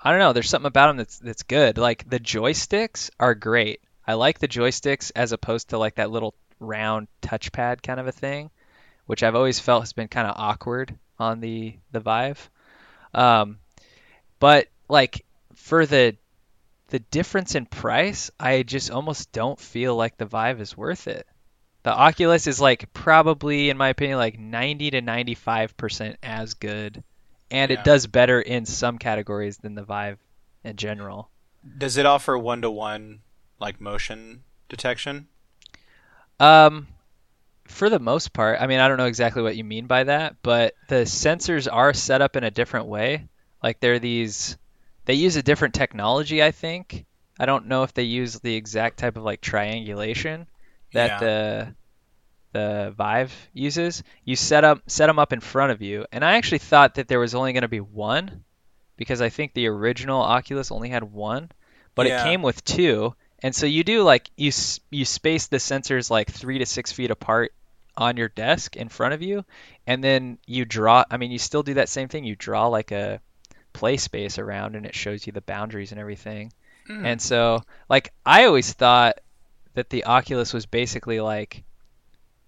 [0.00, 0.32] I don't know.
[0.32, 1.76] There's something about them that's that's good.
[1.76, 3.80] Like the joysticks are great.
[4.06, 8.12] I like the joysticks as opposed to like that little round touchpad kind of a
[8.12, 8.50] thing,
[9.06, 12.48] which I've always felt has been kind of awkward on the the Vive.
[13.12, 13.58] Um,
[14.38, 15.24] but like
[15.56, 16.16] for the
[16.88, 21.26] the difference in price, I just almost don't feel like the Vive is worth it.
[21.84, 27.02] The Oculus is like probably, in my opinion, like 90 to 95% as good,
[27.50, 27.78] and Yeah.
[27.78, 30.18] it does better in some categories than the Vive
[30.64, 31.30] in general.
[31.78, 33.20] does it offer one to one
[33.60, 35.28] like motion detection?
[36.40, 36.86] Um,
[37.66, 40.36] for the most part, I mean, I don't know exactly what you mean by that,
[40.42, 43.28] but the sensors are set up in a different way.
[43.62, 44.56] Like they're these,
[45.08, 47.04] they use a different technology, I think.
[47.40, 50.46] I don't know if they use the exact type of like triangulation
[50.92, 51.18] that Yeah.
[51.20, 51.74] the
[52.52, 54.02] the Vive uses.
[54.24, 57.08] You set up set them up in front of you, and I actually thought that
[57.08, 58.44] there was only going to be one
[58.96, 61.50] because I think the original Oculus only had one,
[61.94, 62.20] but Yeah.
[62.20, 63.14] it came with two.
[63.42, 64.52] And so you do like you
[64.90, 67.52] you space the sensors like three to six feet apart
[67.96, 69.44] on your desk in front of you,
[69.86, 71.04] and then you draw.
[71.10, 72.24] I mean, you still do that same thing.
[72.24, 73.20] You draw like a
[73.78, 76.52] play space around, and it shows you the boundaries and everything.
[76.88, 77.06] Hmm.
[77.06, 79.20] And so, like, I always thought
[79.74, 81.62] that the Oculus was basically like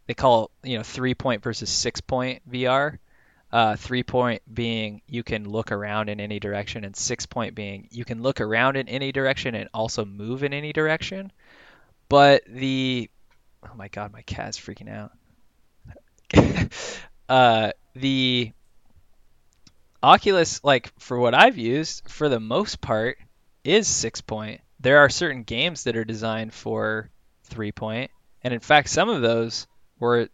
[0.08, 2.98] they call it, you know three point versus six point VR.
[3.52, 7.86] Uh, three point being you can look around in any direction, and six point being
[7.92, 11.30] you can look around in any direction and also move in any direction.
[12.08, 13.08] But the
[13.64, 15.12] oh my god, my cat's freaking out.
[17.28, 18.52] uh, the
[20.02, 23.18] Oculus, like for what I've used, for the most part,
[23.64, 24.60] is six point.
[24.80, 27.10] There are certain games that are designed for
[27.44, 28.10] three point,
[28.42, 29.66] and in fact, some of those
[29.98, 30.28] were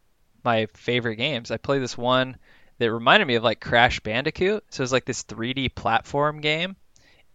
[0.44, 1.50] my favorite games.
[1.50, 2.36] I played this one
[2.78, 4.64] that reminded me of like Crash Bandicoot.
[4.70, 6.76] So it was like this 3D platform game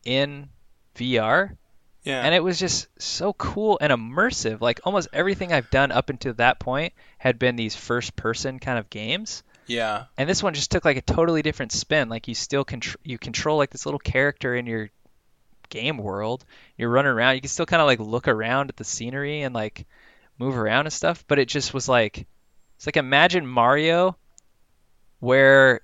[0.05, 0.49] in
[0.95, 1.57] VR,
[2.03, 4.61] yeah, and it was just so cool and immersive.
[4.61, 8.79] Like almost everything I've done up until that point had been these first person kind
[8.79, 9.43] of games.
[9.71, 12.09] Yeah, And this one just took like a totally different spin.
[12.09, 14.89] Like you still contr- you control like this little character in your
[15.69, 16.43] game world.
[16.77, 17.35] You're running around.
[17.35, 19.85] You can still kind of like look around at the scenery and like
[20.37, 22.25] move around and stuff, but it just was like
[22.75, 24.17] it's like imagine Mario
[25.19, 25.81] where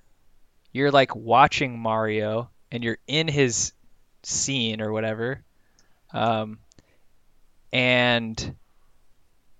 [0.72, 3.72] you're like watching Mario and you're in his
[4.22, 5.42] scene or whatever.
[6.12, 6.58] Um,
[7.72, 8.56] and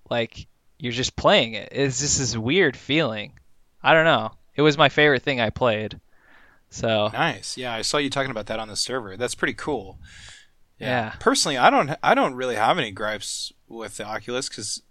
[0.09, 1.69] like you're just playing it.
[1.71, 3.38] It's just this weird feeling.
[3.83, 4.31] I don't know.
[4.55, 5.99] It was my favorite thing I played.
[6.69, 7.57] So nice.
[7.57, 9.17] Yeah, I saw you talking about that on the server.
[9.17, 9.99] That's pretty cool.
[10.79, 10.87] Yeah.
[10.87, 11.13] yeah.
[11.19, 11.91] Personally, I don't.
[12.03, 14.81] I don't really have any gripes with the Oculus because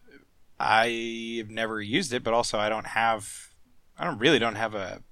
[0.59, 3.51] I've never used it, but also I don't have.
[3.99, 5.03] I don't really don't have a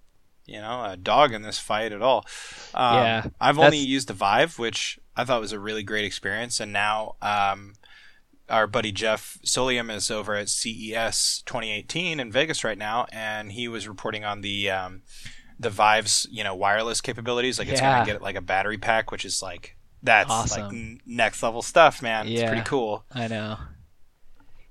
[0.46, 2.24] you know, a dog in this fight at all.
[2.72, 6.60] Um, yeah, I've only used the Vive, which I thought was a really great experience,
[6.60, 7.74] and now um,
[8.48, 13.68] our buddy Jeff Solium is over at CES 2018 in Vegas right now, and he
[13.68, 15.02] was reporting on the um,
[15.58, 17.58] the Vive's you know wireless capabilities.
[17.58, 17.94] Like it's yeah.
[17.94, 20.62] going to get like a battery pack, which is like that's awesome.
[20.62, 22.28] like n- next level stuff, man.
[22.28, 23.04] Yeah, it's pretty cool.
[23.12, 23.58] I know.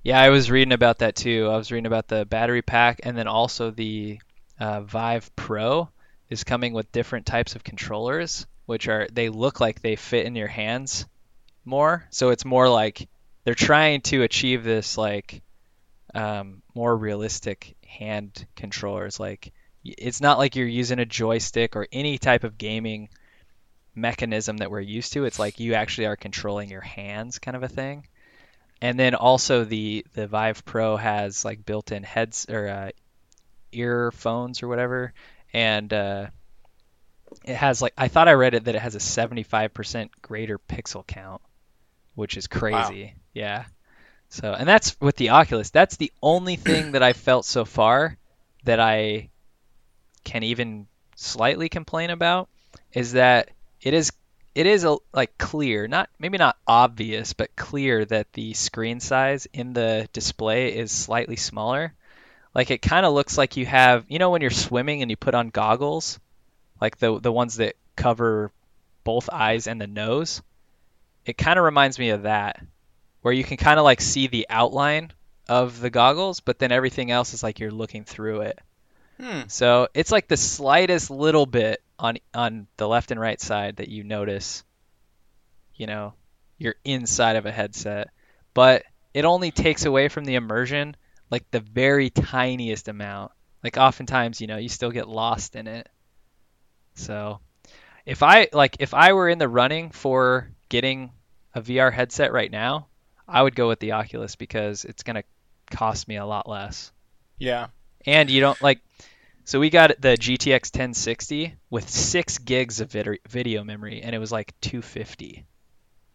[0.02, 1.48] Yeah, I was reading about that too.
[1.50, 4.20] I was reading about the battery pack, and then also the
[4.58, 5.90] uh, Vive Pro
[6.30, 10.34] is coming with different types of controllers, which are they look like they fit in
[10.34, 11.06] your hands
[11.64, 12.06] more.
[12.10, 13.08] So it's more like
[13.46, 15.40] they're trying to achieve this like
[16.12, 19.20] um, more realistic hand controllers.
[19.20, 19.52] Like
[19.84, 23.08] it's not like you're using a joystick or any type of gaming
[23.94, 25.26] mechanism that we're used to.
[25.26, 28.08] It's like you actually are controlling your hands, kind of a thing.
[28.82, 32.90] And then also the the Vive Pro has like built-in heads or uh,
[33.70, 35.14] earphones or whatever,
[35.52, 36.26] and uh,
[37.44, 41.06] it has like I thought I read it that it has a 75% greater pixel
[41.06, 41.42] count,
[42.16, 43.04] which is crazy.
[43.04, 43.22] Wow.
[43.36, 43.66] Yeah.
[44.30, 45.68] So, and that's with the Oculus.
[45.68, 48.16] That's the only thing that I felt so far
[48.64, 49.28] that I
[50.24, 52.48] can even slightly complain about
[52.92, 53.50] is that
[53.82, 54.10] it is
[54.54, 59.46] it is a, like clear, not maybe not obvious, but clear that the screen size
[59.52, 61.92] in the display is slightly smaller.
[62.54, 65.16] Like it kind of looks like you have, you know, when you're swimming and you
[65.16, 66.18] put on goggles,
[66.80, 68.50] like the the ones that cover
[69.04, 70.40] both eyes and the nose.
[71.26, 72.60] It kind of reminds me of that,
[73.26, 75.10] where you can kind of like see the outline
[75.48, 78.60] of the goggles, but then everything else is like you're looking through it.
[79.20, 79.40] Hmm.
[79.48, 83.88] So it's like the slightest little bit on on the left and right side that
[83.88, 84.62] you notice.
[85.74, 86.14] You know,
[86.56, 88.10] you're inside of a headset,
[88.54, 90.94] but it only takes away from the immersion
[91.28, 93.32] like the very tiniest amount.
[93.64, 95.88] Like oftentimes, you know, you still get lost in it.
[96.94, 97.40] So,
[98.04, 101.10] if I like if I were in the running for getting
[101.56, 102.86] a VR headset right now,
[103.28, 105.24] I would go with the Oculus because it's going to
[105.74, 106.92] cost me a lot less.
[107.38, 107.68] Yeah.
[108.04, 108.80] And you don't like
[109.44, 114.18] so we got the GTX 1060 with 6 gigs of vid- video memory and it
[114.18, 115.44] was like 250.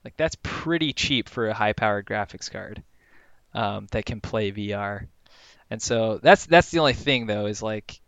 [0.04, 2.84] Like that's pretty cheap for a high-powered graphics card
[3.54, 5.08] um, that can play VR.
[5.70, 8.02] And so that's that's the only thing though is like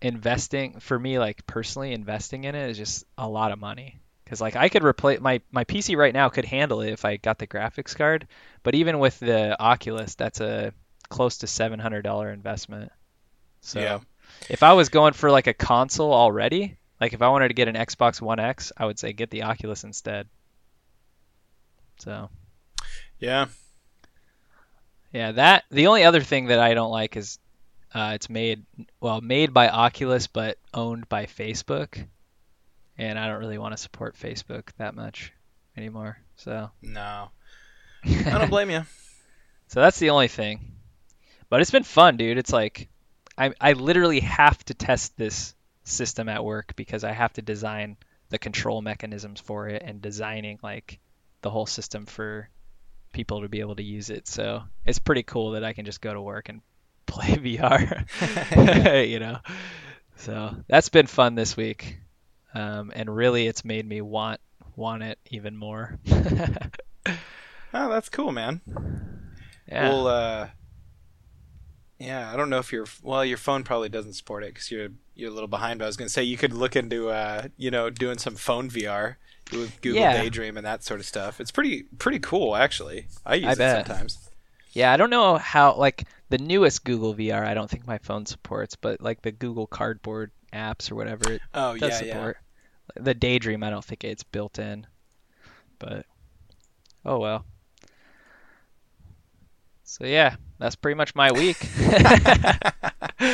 [0.00, 4.42] investing for me like personally investing in it is just a lot of money because
[4.42, 7.38] like I could replace my my PC right now could handle it if I got
[7.38, 8.28] the graphics card,
[8.62, 10.74] but even with the Oculus, that's a
[11.08, 12.92] close to seven hundred dollar investment.
[13.62, 14.00] So yeah.
[14.50, 17.68] if I was going for like a console already, like if I wanted to get
[17.68, 20.28] an Xbox One X, I would say get the Oculus instead.
[22.00, 22.28] So
[23.18, 23.46] yeah,
[25.10, 27.38] yeah, that the only other thing that I don't like is
[27.94, 28.66] uh, it's made
[29.00, 32.06] well made by Oculus but owned by Facebook,
[32.98, 35.32] and I don't really want to support Facebook that much
[35.76, 36.18] anymore.
[36.36, 37.30] So no,
[38.04, 38.82] I don't blame you.
[39.68, 40.72] so that's the only thing,
[41.48, 42.38] but it's been fun, dude.
[42.38, 42.88] It's like
[43.36, 47.96] I I literally have to test this system at work because I have to design
[48.30, 50.98] the control mechanisms for it and designing like
[51.40, 52.50] the whole system for
[53.12, 54.28] people to be able to use it.
[54.28, 56.60] So it's pretty cool that I can just go to work and
[57.06, 59.08] play VR.
[59.08, 59.38] you know,
[60.16, 61.98] so that's been fun this week,
[62.58, 64.40] um, and really, it's made me want
[64.76, 65.98] want it even more.
[67.06, 67.18] oh,
[67.72, 68.60] that's cool, man.
[69.68, 69.88] Yeah.
[69.88, 70.48] Well, uh,
[71.98, 74.88] yeah, I don't know if your well, your phone probably doesn't support it because you're
[75.14, 75.78] you're a little behind.
[75.78, 78.70] But I was gonna say you could look into uh, you know, doing some phone
[78.70, 79.16] VR
[79.52, 80.12] with Google Yeah.
[80.12, 81.40] Daydream and that sort of stuff.
[81.40, 83.08] It's pretty pretty cool actually.
[83.26, 83.86] I use I it bet.
[83.86, 84.18] sometimes.
[84.72, 87.44] Yeah, I don't know how like the newest Google VR.
[87.44, 91.42] I don't think my phone supports, but like the Google Cardboard apps or whatever, it
[91.54, 92.32] Oh does yeah, yeah.
[92.96, 94.86] The Daydream, I don't think it's built in,
[95.78, 96.06] but
[97.04, 97.44] oh well.
[99.84, 101.56] So yeah, that's pretty much my week.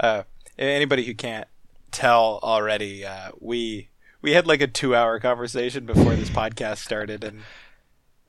[0.00, 0.22] uh,
[0.58, 1.46] anybody who can't
[1.92, 3.88] tell already, uh, we
[4.22, 7.42] we had like a two hour conversation before this podcast started, and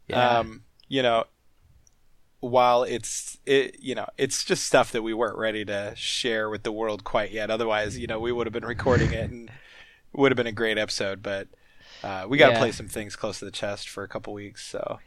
[0.08, 0.40] Yeah.
[0.40, 1.26] um, you know,
[2.40, 6.64] while it's it you know it's just stuff that we weren't ready to share with
[6.64, 9.50] the world quite yet otherwise you know we would have been recording it and
[10.18, 11.48] would have been a great episode but
[12.04, 12.60] uh, we got to Yeah.
[12.60, 15.00] play some things close to the chest for a couple weeks so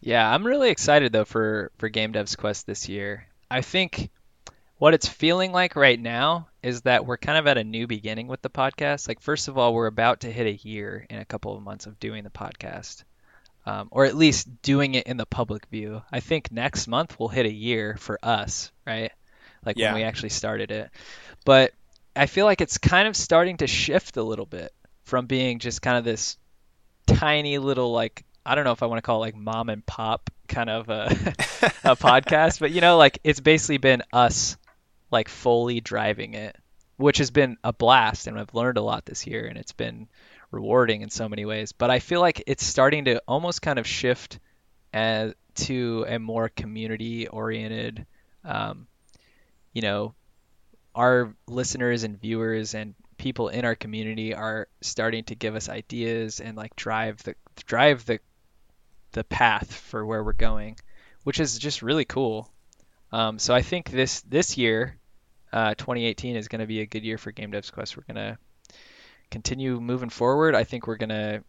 [0.00, 3.26] Yeah, I'm really excited though for for Game Devs Quest this year.
[3.50, 4.10] I think
[4.78, 8.26] what it's feeling like right now is that we're kind of at a new beginning
[8.28, 9.06] with the podcast.
[9.08, 11.84] Like first of all, we're about to hit a year in a couple of months
[11.86, 13.04] of doing the podcast.
[13.66, 16.00] Um, or at least doing it in the public view.
[16.10, 19.12] I think next month we'll hit a year for us, right?
[19.66, 19.92] Like Yeah.
[19.92, 20.90] when we actually started it.
[21.44, 21.72] But
[22.20, 25.80] I feel like it's kind of starting to shift a little bit from being just
[25.80, 26.36] kind of this
[27.06, 29.84] tiny little like I don't know if I want to call it like mom and
[29.86, 31.04] pop kind of a,
[31.82, 34.58] a podcast, but you know, like it's basically been us
[35.10, 36.54] like fully driving it,
[36.98, 40.06] which has been a blast and I've learned a lot this year and it's been
[40.50, 41.72] rewarding in so many ways.
[41.72, 44.40] But I feel like it's starting to almost kind of shift
[44.92, 48.04] as, to a more community oriented,
[48.44, 48.88] um,
[49.72, 50.14] you know,
[51.00, 56.40] our listeners and viewers and people in our community are starting to give us ideas
[56.40, 57.34] and like drive the
[57.64, 58.20] drive the
[59.12, 60.76] the path for where we're going,
[61.24, 62.52] which is just really cool.
[63.12, 64.94] Um, so I think this this year,
[65.54, 67.96] uh, 2018 is going to be a good year for Game Devs Quest.
[67.96, 68.38] We're going to
[69.30, 70.54] continue moving forward.
[70.54, 71.42] I think we're going to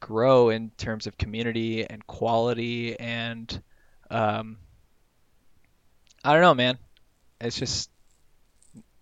[0.00, 3.62] grow in terms of community and quality and
[4.10, 4.56] um,
[6.24, 6.78] I don't know, man.
[7.42, 7.90] It's just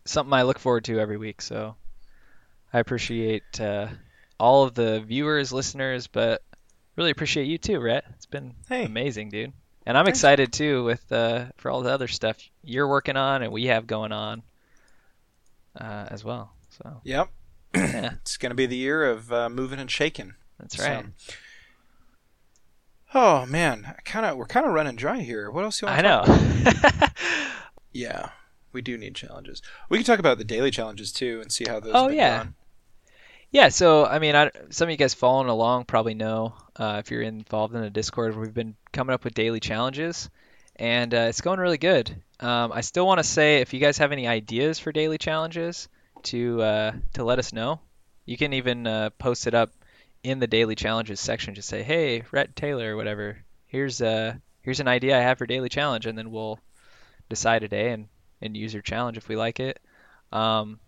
[0.04, 1.40] something I look forward to every week.
[1.42, 1.76] So
[2.72, 3.88] I appreciate uh,
[4.38, 6.42] all of the viewers, listeners, but
[6.96, 8.04] really appreciate you too, Rhett.
[8.14, 8.84] It's been Hey.
[8.84, 9.52] amazing, dude.
[9.86, 10.18] And I'm Thanks.
[10.18, 13.86] excited too with uh, for all the other stuff you're working on and we have
[13.86, 14.42] going on
[15.78, 16.52] uh, as well.
[16.70, 17.28] So yep
[17.74, 21.04] yeah, it's gonna be the year of uh, moving and shaking that's So- right.
[23.14, 26.02] oh man kind of we're kind of running dry here what else you want I
[26.02, 26.08] to
[27.02, 27.06] know.
[27.92, 28.30] yeah
[28.74, 31.80] we do need challenges we can talk about the daily challenges too and see how
[31.80, 32.38] those Oh, yeah.
[32.38, 32.54] going.
[33.50, 37.12] Yeah, so I mean, I, some of you guys following along probably know uh, if
[37.12, 40.28] you're involved in the Discord, we've been coming up with daily challenges,
[40.74, 42.10] and uh, it's going really good.
[42.40, 45.88] Um, I still want to say if you guys have any ideas for daily challenges,
[46.24, 47.78] to uh, to let us know.
[48.26, 49.70] You can even uh, post it up
[50.24, 51.54] in the daily challenges section.
[51.54, 53.38] Just say, "Hey, Rhett Taylor, or whatever.
[53.66, 56.58] Here's uh here's an idea I have for daily challenge," and then we'll
[57.28, 58.08] decide a day and
[58.44, 59.80] and use your challenge if we like it.
[60.32, 60.78] Um,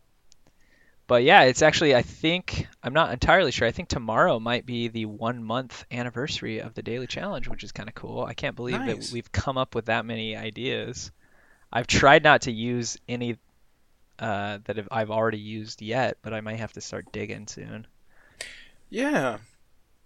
[1.06, 3.66] but yeah, it's actually I think I'm not entirely sure.
[3.66, 7.72] I think tomorrow might be the one month anniversary of the daily challenge, which is
[7.72, 8.24] kind of cool.
[8.24, 9.08] I can't believe Nice.
[9.08, 11.10] that we've come up with that many ideas.
[11.72, 13.38] I've tried not to use any
[14.18, 17.86] uh, that I've already used yet, but I might have to start digging soon.
[18.88, 19.38] Yeah.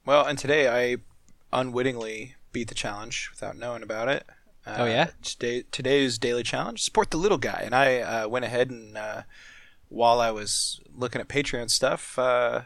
[0.05, 0.97] Well, and today I
[1.53, 4.27] unwittingly beat the challenge without knowing about it.
[4.67, 5.11] Uh, Oh, yeah?
[5.23, 9.23] Today, today's daily challenge: support the little guy, and I uh, went ahead and uh,
[9.89, 12.63] while I was looking at Patreon stuff, uh,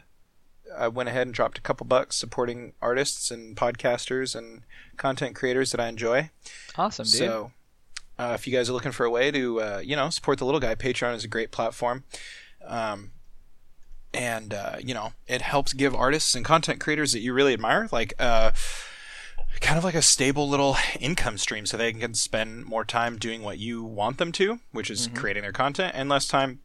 [0.77, 4.61] I went ahead and dropped a couple bucks supporting artists and podcasters and
[4.97, 6.29] content creators that I enjoy.
[6.77, 7.13] Awesome, dude.
[7.13, 7.51] So,
[8.19, 10.45] uh, if you guys are looking for a way to, uh, you know, support the
[10.45, 12.03] little guy, Patreon is a great platform.
[12.65, 13.11] Um,
[14.13, 17.89] and, uh, you know, it helps give artists and content creators that you really admire,
[17.91, 18.51] like, uh,
[19.61, 23.41] kind of like a stable little income stream so they can spend more time doing
[23.41, 26.59] what you want them to, which is creating their content, and less time,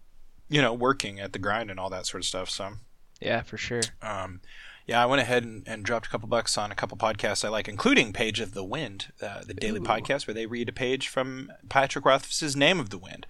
[0.49, 2.51] you know, working at the grind and all that sort of stuff.
[2.51, 2.73] So,
[3.21, 3.83] yeah, for sure.
[4.03, 4.41] um,
[4.87, 7.49] yeah, I went ahead and, and dropped a couple bucks on a couple podcasts I
[7.49, 9.85] like, including Page of the Wind, uh, the daily Ooh.
[9.85, 13.25] podcast where they read a page from Patrick Rothfuss's Name of the Wind.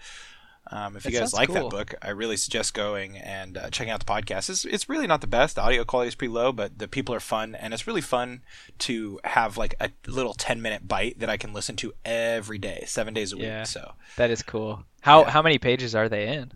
[0.72, 1.54] Um, if you guys like cool.
[1.54, 4.48] that book, I really suggest going and uh, checking out the podcast.
[4.48, 5.56] It's, it's really not the best.
[5.56, 8.42] The audio quality is pretty low, but the people are fun, and it's really fun
[8.80, 12.84] to have like a little 10 minute bite that I can listen to every day,
[12.86, 13.58] seven days a Yeah.
[13.60, 13.66] week.
[13.66, 14.84] So That is cool.
[15.00, 15.30] How Yeah.
[15.30, 16.52] how many pages are they in?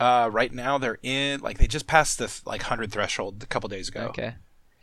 [0.00, 3.68] uh, right now they're in, like, they just passed the like 100 threshold a couple
[3.68, 4.06] days ago.
[4.08, 4.34] Okay.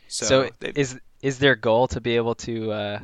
[0.07, 2.99] So, So, is is their goal to be able to uh,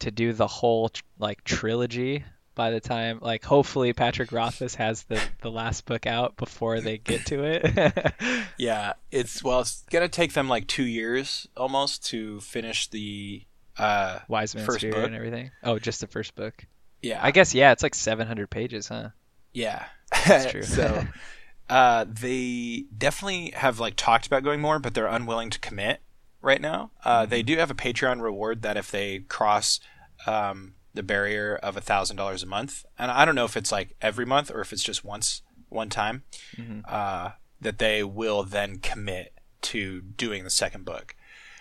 [0.00, 2.24] to do the whole tr- like trilogy
[2.54, 6.98] by the time like hopefully Patrick Rothfuss has the the last book out before they
[6.98, 8.14] get to it.
[8.58, 13.42] Yeah, it's well, it's gonna take them like two years almost to finish the.
[13.78, 15.04] uh Wise Man's First Fear book?
[15.06, 15.50] and everything.
[15.62, 16.66] Oh, just the first book.
[17.02, 19.08] Yeah, I guess yeah, it's like 700 pages, huh?
[19.52, 19.84] yeah,
[20.26, 20.62] That's true.
[20.62, 21.04] so,
[21.68, 26.00] uh, they definitely have like talked about going more, but they're unwilling to commit
[26.40, 26.92] right now.
[27.04, 29.80] Uh, They do have a Patreon reward that if they cross
[30.26, 33.72] um, the barrier of a thousand dollars a month, and I don't know if it's
[33.72, 36.22] like every month or if it's just once, one time,
[36.56, 36.82] Mhm.
[36.90, 39.32] uh, that they will then commit
[39.62, 41.16] to doing the second book.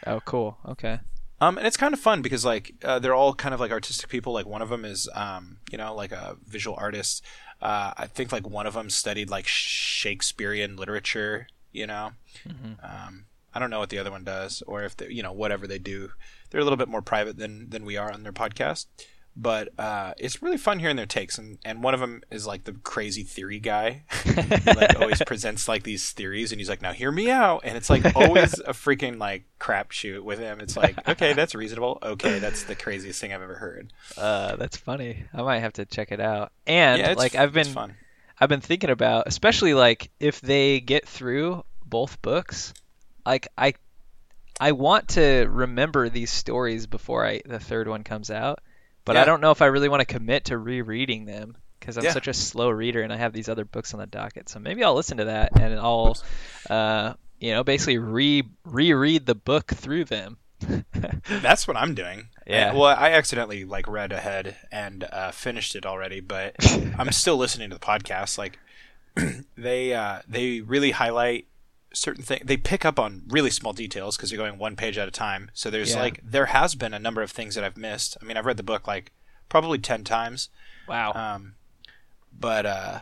[0.05, 0.57] Oh, cool.
[0.67, 0.99] Okay.
[1.41, 4.09] Um, and it's kind of fun because like uh, they're all kind of like artistic
[4.09, 4.31] people.
[4.33, 7.23] Like one of them is, um, you know, like a visual artist.
[7.61, 11.47] Uh, I think like one of them studied like Shakespearean literature.
[11.71, 12.11] You know,
[12.47, 12.77] Mhm.
[12.83, 15.65] um, I don't know what the other one does, or if they, you know whatever
[15.65, 16.11] they do.
[16.49, 18.85] They're a little bit more private than than we are on their podcast.
[19.35, 22.65] But uh, it's really fun hearing their takes, and, and one of them is like
[22.65, 24.03] the crazy theory guy.
[24.23, 24.33] he
[24.73, 27.89] like always presents like these theories, and he's like, "Now hear me out," and it's
[27.89, 30.59] like always a freaking like crapshoot with him.
[30.59, 31.97] It's like, okay, that's reasonable.
[32.03, 33.91] Okay, that's the craziest thing I've ever heard.
[34.15, 35.23] Uh, that's funny.
[35.33, 36.51] I might have to check it out.
[36.67, 37.95] And yeah, like I've been.
[38.39, 42.73] I've been thinking about, especially like if they get through both books,
[43.25, 43.75] like I
[44.59, 48.59] I want to remember these stories before I the third one comes out,
[49.05, 52.03] but I don't know if I really want to commit to rereading them because I'm
[52.05, 52.11] Yeah.
[52.13, 54.49] such a slow reader and I have these other books on the docket.
[54.49, 56.15] So maybe I'll listen to that and I'll
[56.69, 60.37] uh you know basically re reread the book through them.
[61.41, 62.29] That's what I'm doing.
[62.47, 62.73] Yeah.
[62.73, 66.55] Well, I accidentally like read ahead and uh, finished it already, but
[66.97, 68.37] I'm still listening to the podcast.
[68.37, 68.59] Like
[69.57, 71.47] they uh, they really highlight
[71.93, 72.41] certain things.
[72.45, 75.51] They pick up on really small details because they're going one page at a time.
[75.53, 76.01] So there's Yeah.
[76.01, 78.17] like there has been a number of things that I've missed.
[78.21, 79.11] I mean, I've read the book like
[79.49, 80.49] probably ten times,
[80.87, 81.13] wow.
[81.13, 81.55] um,
[82.37, 82.99] but uh,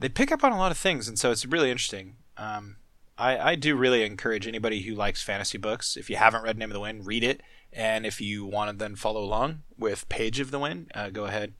[0.00, 2.16] they pick up on a lot of things, and so it's really interesting.
[2.36, 2.76] Um,
[3.16, 5.96] I, I do really encourage anybody who likes fantasy books.
[5.96, 7.40] If you haven't read Name of the Wind, read it,
[7.72, 11.26] and if you want to then follow along with Page of the Wind, uh, go
[11.26, 11.54] ahead.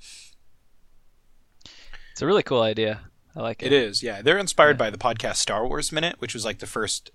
[2.11, 3.03] It's a really cool idea.
[3.37, 3.67] I like it.
[3.67, 4.23] It is, yeah.
[4.23, 4.87] They're inspired Yeah.
[4.87, 7.11] by the podcast Star Wars Minute, which was like the first,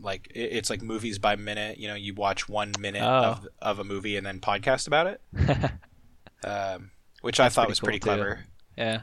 [0.00, 1.78] like it's like movies by minute.
[1.78, 3.06] You know, you watch one minute Oh.
[3.32, 5.20] of of a movie and then podcast about it,
[6.44, 6.90] um,
[7.22, 8.04] which I thought pretty was pretty too.
[8.04, 8.44] clever.
[8.76, 9.00] yeah.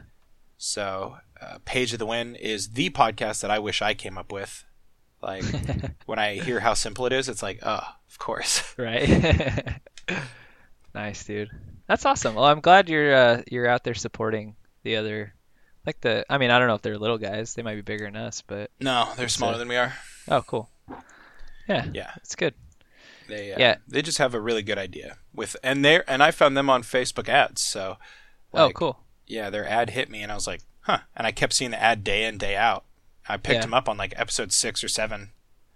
[0.56, 4.32] So, uh, Page of the Wind is the podcast that I wish I came up
[4.32, 4.64] with.
[5.22, 5.44] Like
[6.06, 8.62] when I hear how simple it is, it's like, oh, of course.
[8.78, 9.78] Right.
[10.94, 11.50] nice, dude.
[11.86, 12.34] That's awesome.
[12.34, 15.34] Well, I'm glad you're uh, you're out there supporting the other,
[15.88, 16.24] like the.
[16.28, 17.54] I mean, I don't know if they're little guys.
[17.54, 19.94] They might be bigger than us, but No, they're smaller uh, than we are.
[20.28, 20.68] oh, cool.
[21.68, 22.54] Yeah, Yeah, it's good.
[23.28, 23.76] they uh, Yeah.
[23.88, 26.82] they just have a really good idea with, and they and I found them on
[26.82, 27.62] Facebook ads.
[27.62, 27.96] So,
[28.54, 28.98] oh, cool.
[29.26, 30.98] yeah, their ad hit me, and I was like, huh.
[31.16, 32.84] And I kept seeing the ad day in day out.
[33.28, 33.60] I picked Yeah.
[33.62, 35.32] them up on like episode six or seven,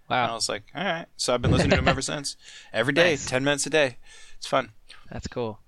[0.09, 1.05] and I was like, all right.
[1.17, 2.37] So I've been listening to them ever since.
[2.71, 3.25] Every day, Nice.
[3.27, 3.97] ten minutes a day.
[4.37, 4.71] It's fun.
[5.11, 5.59] that's cool.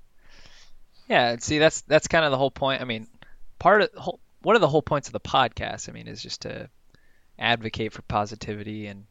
[1.07, 2.81] Yeah, see, that's that's kind of the whole point.
[2.81, 3.05] I mean,
[3.59, 5.89] part of whole, one of the whole points of the podcast.
[5.89, 6.69] I mean, is just to
[7.37, 9.05] advocate for positivity and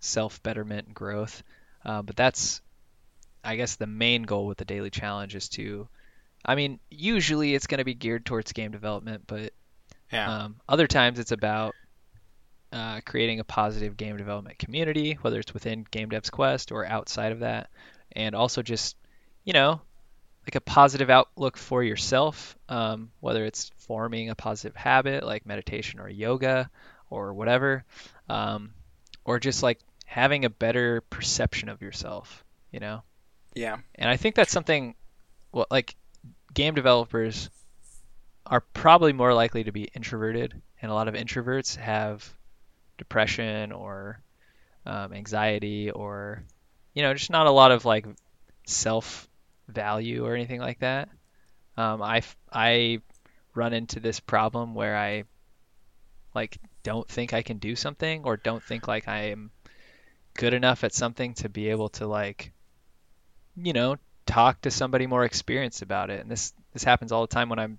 [0.00, 1.42] self betterment and growth.
[1.84, 2.62] Uh, but that's,
[3.44, 5.88] I guess, the main goal with the daily challenge is to.
[6.44, 9.52] I mean, usually it's going to be geared towards game development, but
[10.12, 10.44] Yeah.
[10.44, 11.74] um, other times it's about
[12.72, 17.32] uh, creating a positive game development community, whether it's within Game Dev's Quest or outside
[17.32, 17.68] of that,
[18.12, 18.96] and also just,
[19.44, 19.80] you know,
[20.46, 25.98] like a positive outlook for yourself, um, whether it's forming a positive habit like meditation
[25.98, 26.70] or yoga
[27.10, 27.84] or whatever,
[28.28, 28.70] um,
[29.24, 33.02] or just like having a better perception of yourself, you know?
[33.56, 33.78] yeah.
[33.94, 34.94] And I think that's something,
[35.50, 35.96] well, like
[36.54, 37.50] game developers
[38.44, 42.32] are probably more likely to be introverted, and a lot of introverts have
[42.98, 44.20] depression or
[44.84, 46.44] um, anxiety or,
[46.94, 48.06] you know, just not a lot of like
[48.66, 49.25] self
[49.68, 51.08] value or anything like that.
[51.76, 53.00] Um, I I
[53.54, 55.24] run into this problem where I
[56.34, 59.50] like don't think I can do something or don't think like I am
[60.34, 62.52] good enough at something to be able to like
[63.56, 63.96] you know
[64.26, 66.20] talk to somebody more experienced about it.
[66.20, 67.78] And this this happens all the time when I'm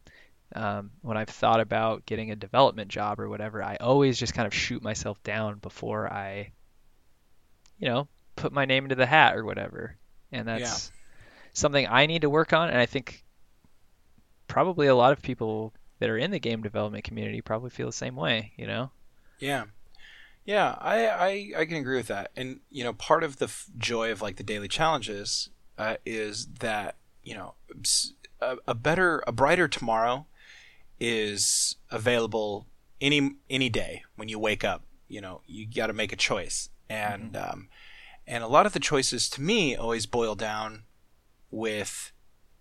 [0.55, 4.47] um, when I've thought about getting a development job or whatever I always just kind
[4.47, 6.51] of shoot myself down before I
[7.79, 9.97] you know put my name into the hat or whatever.
[10.31, 10.91] And that's
[11.57, 13.23] something I need to work on and I think
[14.47, 17.93] probably a lot of people that are in the game development community probably feel the
[17.93, 18.91] same way you know
[19.39, 19.65] Yeah,
[20.47, 22.31] yeah, I, I I can agree with that.
[22.37, 26.47] And you know, part of the f- joy of like the daily challenges uh, is
[26.59, 27.55] that you know
[28.65, 30.25] a better, a brighter tomorrow
[31.01, 32.65] is available
[33.01, 34.83] any any day when you wake up.
[35.09, 37.67] You know, you got to make a choice, and um,
[38.25, 40.83] and a lot of the choices to me always boil down
[41.51, 42.11] with,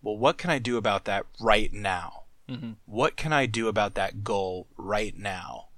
[0.02, 2.24] well, what can I do about that right now?
[2.48, 2.72] mm-hmm.
[2.86, 5.68] What can I do about that goal right now?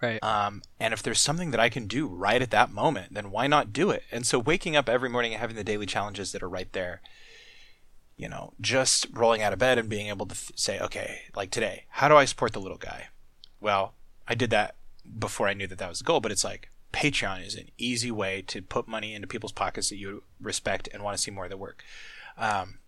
[0.00, 3.30] right Um, and if there's something that I can do right at that moment, then
[3.30, 4.04] why not do it?
[4.10, 7.00] And so waking up every morning and having the daily challenges that are right there,
[8.16, 11.50] you know, just rolling out of bed and being able to th- say, okay, like
[11.50, 13.08] today, how do I support the little guy?
[13.60, 13.94] Well,
[14.26, 14.74] I did that
[15.18, 18.10] before I knew that that was the goal, but it's like, Patreon is an easy
[18.10, 21.44] way to put money into people's pockets that you respect and want to see more
[21.44, 21.84] of their work.
[22.36, 22.78] Um,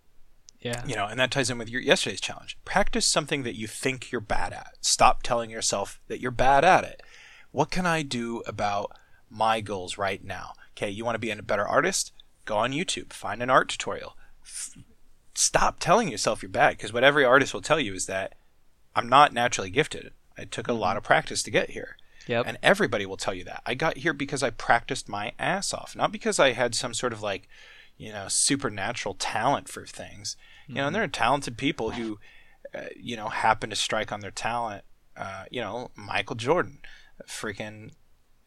[0.61, 0.84] Yeah.
[0.86, 2.57] you know, and that ties in with your yesterday's challenge.
[2.64, 4.74] Practice something that you think you're bad at.
[4.80, 7.03] Stop telling yourself that you're bad at it.
[7.50, 8.92] What can I do about
[9.28, 10.53] my goals right now?
[10.76, 12.12] Okay, you want to be a better artist?
[12.44, 14.16] Go on YouTube, find an art tutorial.
[14.44, 14.76] F-
[15.34, 18.34] Stop telling yourself you're bad because what every artist will tell you is that
[18.94, 20.12] I'm not naturally gifted.
[20.36, 21.96] I took a lot of practice to get here.
[22.27, 22.45] Yep.
[22.47, 23.62] And everybody will tell you that.
[23.66, 27.12] I got here because I practiced my ass off, not because I had some sort
[27.12, 27.49] of like,
[27.97, 30.37] you know, supernatural talent for things.
[30.68, 32.18] You know, and there are talented people who,
[32.75, 34.85] uh, you know, happen to strike on their talent.
[35.16, 36.79] Uh, you know, Michael Jordan,
[37.29, 37.91] freaking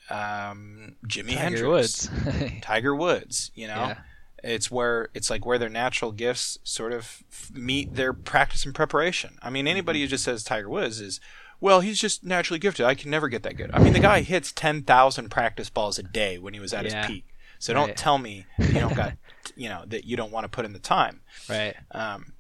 [0.10, 2.10] um, Jimi Tiger Hendrix, Woods.
[2.62, 3.52] Tiger Woods.
[3.56, 3.98] You know, Yeah.
[4.44, 8.74] it's where it's like where their natural gifts sort of f- meet their practice and
[8.74, 9.38] preparation.
[9.42, 11.20] I mean, anybody who just says Tiger Woods is,
[11.66, 12.86] well, he's just naturally gifted.
[12.86, 13.72] I can never get that good.
[13.74, 16.86] I mean, the guy hits ten thousand practice balls a day when he was at
[16.86, 16.97] Yeah.
[17.01, 17.26] his peak.
[17.57, 19.13] So don't tell me that you don't got,
[19.55, 21.22] you know, that you don't want to put in the time.
[21.49, 21.74] right.
[21.91, 22.34] Um,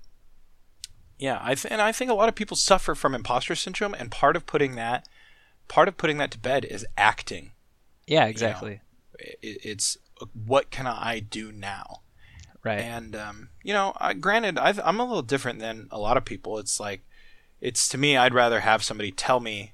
[1.17, 4.11] yeah, I th- and I think a lot of people suffer from imposter syndrome, and
[4.11, 5.07] part of putting that,
[5.67, 7.51] part of putting that to bed is acting.
[8.05, 8.25] Yeah.
[8.25, 8.81] Exactly.
[9.17, 9.97] It, it's
[10.33, 12.01] what can I do now?
[12.63, 12.79] Right.
[12.81, 16.59] And um, you know, I, granted, I'm a little different than a lot of people.
[16.59, 17.01] It's like,
[17.61, 19.73] it's to me, I'd rather have somebody tell me.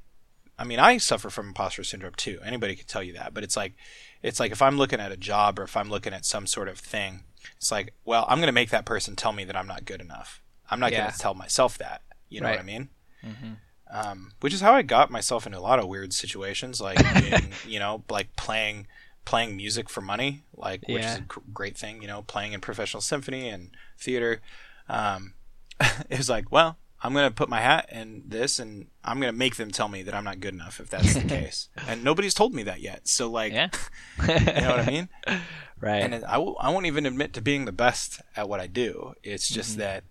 [0.57, 2.39] I mean, I suffer from imposter syndrome too.
[2.43, 3.33] Anybody can tell you that.
[3.33, 3.73] But it's like,
[4.21, 6.67] it's like if I'm looking at a job or if I'm looking at some sort
[6.67, 7.23] of thing,
[7.57, 10.01] it's like, well, I'm going to make that person tell me that I'm not good
[10.01, 10.41] enough.
[10.69, 11.01] I'm not Yeah.
[11.01, 12.01] going to tell myself that.
[12.29, 12.57] You know Right.
[12.57, 12.89] what I mean?
[13.25, 13.57] Mhm.
[13.93, 17.51] Um, which is how I got myself into a lot of weird situations, like in,
[17.67, 18.87] you know, like playing
[19.25, 23.01] playing music for money, like which is a great thing, you know, playing in professional
[23.01, 23.69] symphony and
[23.99, 24.41] theater.
[24.89, 25.33] Um,
[26.09, 29.55] it was like, well, I'm gonna put my hat in this, and I'm gonna make
[29.55, 31.69] them tell me that I'm not good enough if that's the case.
[31.87, 33.69] And nobody's told me that yet, so like, Yeah.
[34.27, 35.09] you know what I mean?
[35.79, 36.03] right.
[36.03, 39.13] and I, w- I won't even admit to being the best at what I do.
[39.23, 39.79] It's just Mm-hmm.
[39.79, 40.03] that,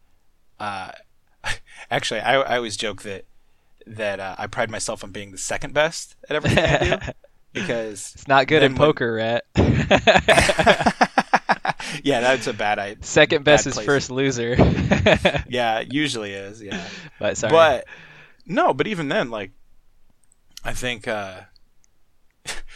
[0.58, 0.90] uh,
[1.90, 3.24] actually, I, I always joke that
[3.86, 7.12] that uh, I pride myself on being the second best at everything I do
[7.52, 9.44] because it's not good in when- poker, Rat.
[12.04, 13.04] yeah, that's a bad idea.
[13.04, 13.86] Second best is place.
[13.86, 14.56] first loser.
[15.48, 16.62] Yeah, usually is.
[16.62, 16.84] Yeah,
[17.18, 17.50] but sorry.
[17.52, 17.84] but
[18.46, 19.50] no, but even then, like,
[20.64, 21.40] I think uh,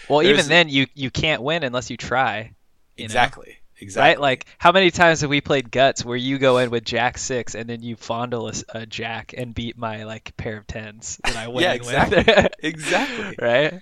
[0.08, 2.54] well, even then, you you can't win unless you try.
[2.96, 3.04] You know?
[3.06, 4.20] exactly, exactly, Right?
[4.20, 7.54] Like, how many times have we played guts where you go in with Jack six
[7.54, 11.48] and then you fondle a Jack and beat my like pair of tens that I
[11.48, 12.48] win Yeah, exactly.
[12.62, 13.36] exactly.
[13.40, 13.80] right?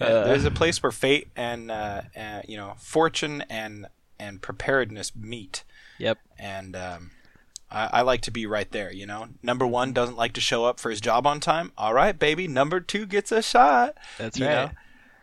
[0.00, 3.86] Yeah, Uh, there's a place where fate and uh, uh, you know fortune and
[4.22, 5.64] and preparedness meet.
[5.98, 6.18] Yep.
[6.38, 7.10] and um,
[7.70, 8.92] I, I like to be right there.
[8.92, 11.72] You know, number one doesn't like to show up for his job on time.
[11.78, 13.96] All right, baby, number two gets a shot.
[14.18, 14.54] That's you right.
[14.66, 14.70] know?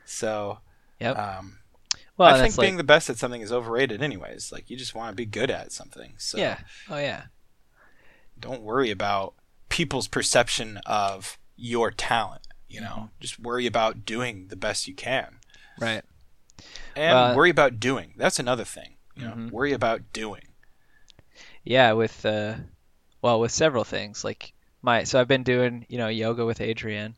[0.05, 0.59] So,
[0.99, 1.17] Yep.
[1.17, 1.57] um,
[2.17, 4.51] well, I think that's like, being the best at something is overrated, anyways.
[4.51, 6.13] Like you just want to be good at something.
[6.17, 6.59] So yeah.
[6.89, 7.23] Oh yeah.
[8.39, 9.33] don't worry about
[9.69, 12.47] people's perception of your talent.
[12.67, 13.05] You know, Mm-hmm.
[13.19, 15.37] just worry about doing the best you can,
[15.79, 16.03] Right.
[16.99, 18.13] And Well- worry about doing.
[18.17, 18.95] That's another thing.
[19.15, 19.51] You know, Mhm.
[19.51, 20.43] worry about doing.
[21.63, 22.55] Yeah, with uh,
[23.21, 24.23] well, with several things.
[24.23, 27.15] Like my, so I've been doing, you know, yoga with Adriene,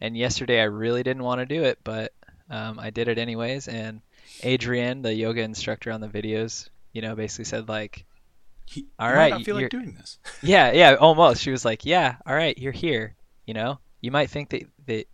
[0.00, 2.12] and yesterday I really didn't want to do it, but
[2.50, 3.68] um, I did it anyways.
[3.68, 4.00] And
[4.42, 8.04] Adriene, the yoga instructor on the videos, you know, basically said like,
[8.66, 10.18] He, All right, not feel like doing this.
[10.42, 11.42] yeah, yeah, almost.
[11.42, 13.14] She was like, yeah, all right, you're here.
[13.46, 15.06] You know, you might think that that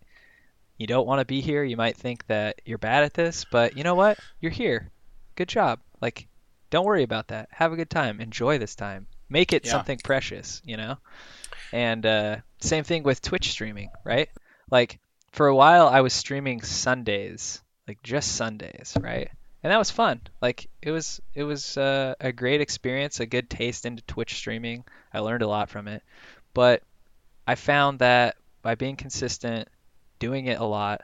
[0.78, 1.62] you don't want to be here.
[1.64, 4.18] You might think that you're bad at this, but you know what?
[4.40, 4.90] You're here.
[5.36, 5.80] Good job.
[6.00, 6.26] Like,
[6.70, 7.48] don't worry about that.
[7.52, 8.20] Have a good time.
[8.20, 9.06] Enjoy this time.
[9.28, 9.72] Make it Yeah.
[9.72, 10.60] something precious.
[10.64, 10.98] You know.
[11.72, 14.28] And uh, same thing with Twitch streaming, right?
[14.70, 14.98] Like
[15.32, 19.28] for a while, I was streaming Sundays, like just Sundays, right?
[19.62, 20.20] And that was fun.
[20.40, 24.84] Like it was, it was uh, a great experience, a good taste into Twitch streaming.
[25.12, 26.02] I learned a lot from it,
[26.52, 26.82] but
[27.46, 29.68] I found that by being consistent,
[30.18, 31.02] doing it a lot,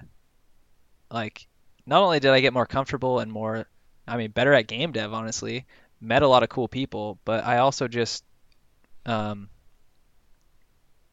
[1.10, 1.46] like
[1.86, 3.66] not only did I get more comfortable and more,
[4.06, 5.66] I mean, better at game dev, honestly,
[6.00, 8.24] met a lot of cool people, but I also just,
[9.06, 9.48] um,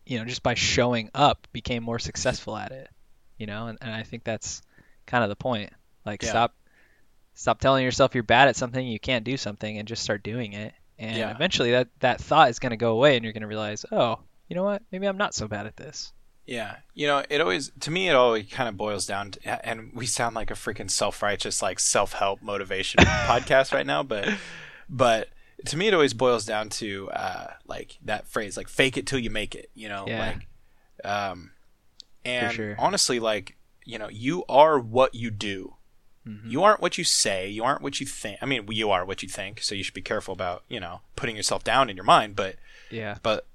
[0.06, 2.90] you know, just by showing up, became more successful at it.
[3.38, 4.62] You know, and, and I think that's
[5.06, 5.72] kind of the point.
[6.06, 6.30] Like, Yeah.
[6.30, 6.56] stop,
[7.34, 10.54] stop telling yourself you're bad at something, you can't do something, and just start doing
[10.54, 10.74] it.
[10.98, 11.32] And Yeah.
[11.32, 14.20] eventually, that that thought is going to go away, and you're going to realize, oh,
[14.48, 14.82] you know what?
[14.92, 16.14] Maybe I'm not so bad at this.
[16.48, 19.92] Yeah, you know, it always to me it always kind of boils down to, and
[19.94, 24.30] we sound like a freaking self-righteous like self-help motivation podcast right now, but
[24.90, 25.28] but
[25.66, 29.20] to me it always boils down to uh like that phrase like fake it till
[29.20, 30.20] you make it, you know, Yeah.
[31.04, 31.52] like um
[32.24, 32.76] and sure.
[32.80, 35.74] honestly like, you know, you are what you do.
[36.26, 36.50] Mhm.
[36.52, 37.50] You aren't what you say.
[37.50, 38.38] You aren't what you think.
[38.42, 39.62] I mean, you are what you think.
[39.62, 42.36] So you should be careful about you know putting yourself down in your mind.
[42.38, 42.56] But
[42.90, 43.18] Yeah.
[43.22, 43.48] but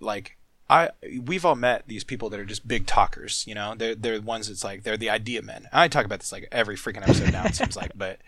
[0.00, 0.36] like
[0.68, 0.90] I
[1.24, 3.74] we've all met these people that are just big talkers, you know.
[3.76, 5.68] They're they're the ones that's like they're the idea men.
[5.72, 8.18] I talk about this like every freaking episode now it seems like, but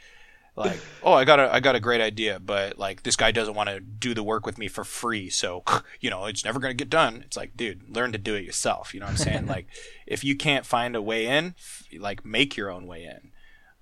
[0.55, 3.55] like, oh, I got a I got a great idea, but like this guy doesn't
[3.55, 5.65] want to do the work with me for free, so
[6.01, 7.23] you know, it's never going to get done.
[7.25, 9.47] It's like, dude, learn to do it yourself, you know what I'm saying?
[9.49, 9.67] like
[10.07, 11.55] if you can't find a way in,
[11.99, 13.31] like make your own way in.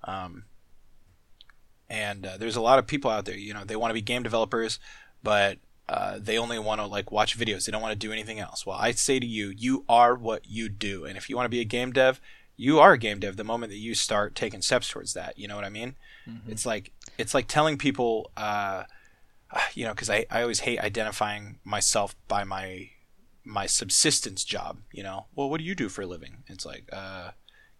[0.03, 0.45] Um
[1.89, 4.01] and uh, there's a lot of people out there, you know, they want to be
[4.01, 4.77] game developers,
[5.23, 5.57] but
[5.89, 7.65] uh, they only want to like watch videos.
[7.65, 8.65] They don't want to do anything else.
[8.65, 11.49] Well, I say to you, you are what you do, and if you want to
[11.49, 12.19] be a game dev,
[12.57, 15.37] you are a game dev the moment that you start taking steps towards that.
[15.37, 15.95] You know what I mean?
[16.27, 16.41] Mhm.
[16.49, 18.83] It's like it's like telling people, uh,
[19.73, 22.89] you know, because I, I always hate identifying myself by my
[23.45, 24.79] my subsistence job.
[24.91, 26.43] You know, well, what do you do for a living?
[26.47, 27.31] It's like, uh,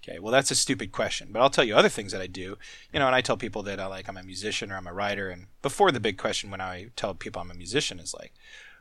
[0.08, 2.58] okay, well, that's a stupid question, but I'll tell you other things that I do.
[2.93, 4.93] You know, and I tell people that I like I'm a musician or I'm a
[4.93, 8.34] writer, and before the big question when I tell people I'm a musician is like,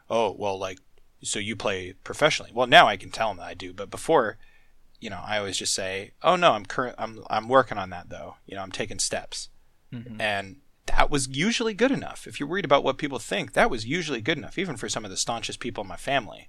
[0.09, 0.79] oh, well, like,
[1.23, 2.53] so you play professionally?
[2.55, 4.39] Well, now I can tell them that I do, but before.
[4.99, 6.95] You know, I always just say, "Oh no, I'm current.
[6.99, 8.37] I'm I'm working on that though.
[8.47, 9.51] You know, I'm taking steps."
[9.93, 10.19] Mhm.
[10.19, 10.57] and
[10.87, 12.27] that was usually good enough.
[12.27, 15.05] If you're worried about what people think, that was usually good enough, even for some
[15.05, 16.49] of the staunchest people in my family.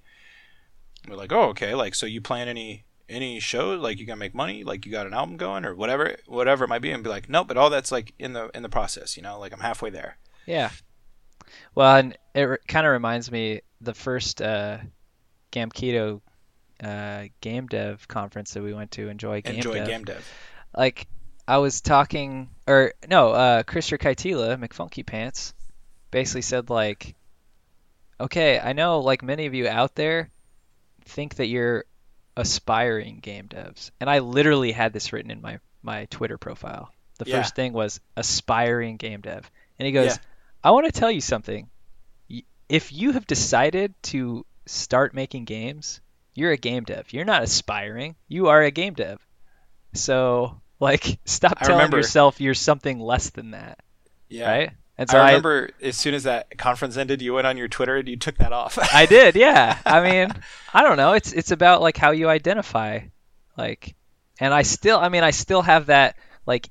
[1.06, 4.34] We're like, oh, okay, like so you plan any any show, like you gonna make
[4.34, 7.10] money, like you got an album going or whatever, whatever it might be, and be
[7.10, 9.60] like, nope, but all that's like in the in the process, you know, like I'm
[9.60, 10.18] halfway there.
[10.46, 10.70] Yeah.
[11.74, 14.78] Well, and it re- kind of reminds me the first uh,
[15.52, 16.20] Gamkedo
[16.82, 19.08] uh, game dev conference that we went to.
[19.08, 19.86] Enjoy game Enjoy dev.
[19.86, 20.32] game dev.
[20.76, 21.08] Like
[21.46, 25.54] I was talking, or no, uh, Christopher Kaitila, McFunkypants,
[26.10, 27.14] basically said like,
[28.20, 30.30] okay, I know like many of you out there
[31.04, 31.84] think that you're
[32.38, 36.90] aspiring game devs, and I literally had this written in my my Twitter profile.
[37.18, 37.38] The Yeah.
[37.42, 40.22] first thing was aspiring game dev, and he goes, Yeah.
[40.64, 41.68] I want to tell you something.
[42.68, 46.00] If you have decided to start making games,
[46.34, 47.12] you're a game dev.
[47.12, 48.14] You're not aspiring.
[48.28, 49.18] You are a game dev.
[49.94, 53.78] So, like, stop I telling remember- yourself you're something less than that,
[54.28, 54.50] Yeah.
[54.50, 54.70] right?
[54.98, 57.68] And so I I, remember as soon as that conference ended, you went on your
[57.68, 58.76] Twitter and you took that off.
[58.92, 59.78] I did, yeah.
[59.86, 60.34] I mean,
[60.74, 61.12] I don't know.
[61.12, 63.00] It's it's about like how you identify,
[63.56, 63.94] like,
[64.40, 66.68] and I still, I mean, I still have that like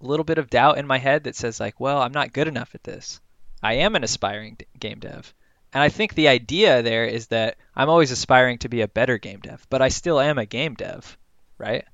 [0.00, 2.76] little bit of doubt in my head that says like, well, I'm not good enough
[2.76, 3.20] at this.
[3.60, 5.34] I am an aspiring d- game dev,
[5.72, 9.18] and I think the idea there is that I'm always aspiring to be a better
[9.18, 11.18] game dev, but I still am a game dev,
[11.58, 11.84] right?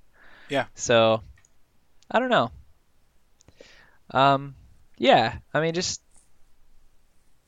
[0.50, 0.66] Yeah.
[0.74, 1.22] So,
[2.10, 2.50] I don't know.
[4.10, 4.56] Um,
[5.00, 5.38] yeah.
[5.52, 6.00] I mean, just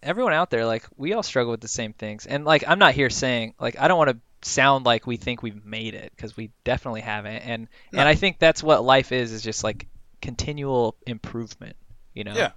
[0.02, 2.94] everyone out there, like we all struggle with the same things, and like I'm not
[2.94, 6.36] here saying like I don't want to sound like we think we've made it because
[6.36, 8.00] we definitely haven't, and No.
[8.00, 9.86] and I think that's what life is is just like
[10.20, 11.76] continual improvement,
[12.14, 12.34] you know.
[12.34, 12.52] Yeah.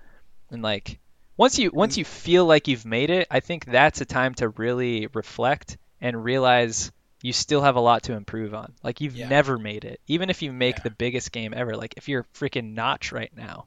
[0.49, 0.99] And like
[1.37, 1.97] once you once mm.
[1.99, 6.23] you feel like you've made it, I think that's a time to really reflect and
[6.23, 6.91] realize
[7.21, 8.73] you still have a lot to improve on.
[8.81, 9.27] Like you've Yeah.
[9.27, 9.99] never made it.
[10.07, 10.83] Even if you make Yeah.
[10.83, 13.65] the biggest game ever, like if you're freaking Notch right now,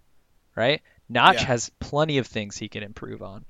[0.56, 0.80] right?
[1.08, 1.46] Notch Yeah.
[1.46, 3.44] has plenty of things he can improve on.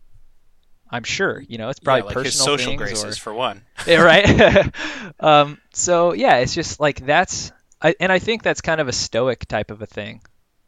[0.90, 3.34] I'm sure, you know, it's Yeah, probably like personal his social things graces or for
[3.34, 3.62] one.
[3.86, 4.72] yeah, right?
[5.20, 7.52] um, so yeah, it's just like that's,
[7.82, 10.22] I, and I think that's kind of a stoic type of a thing,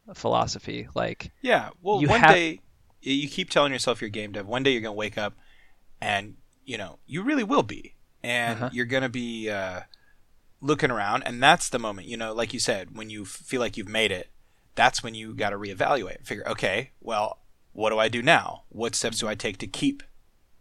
[0.09, 0.88] a philosophy.
[0.95, 1.70] Like, Yeah.
[1.80, 2.61] Well, one have- day
[3.01, 4.47] you keep telling yourself you're game dev.
[4.47, 5.32] One day you're gonna wake up,
[6.03, 6.36] and
[6.66, 8.70] you know you really will be, and Uh-huh.
[8.74, 9.80] you're gonna be uh,
[10.61, 12.09] looking around, and that's the moment.
[12.09, 14.28] You know, like you said, when you feel like you've made it,
[14.75, 16.25] that's when you got to reevaluate.
[16.27, 17.39] Figure, okay, well,
[17.73, 18.64] what do I do now?
[18.68, 20.03] What steps do I take to keep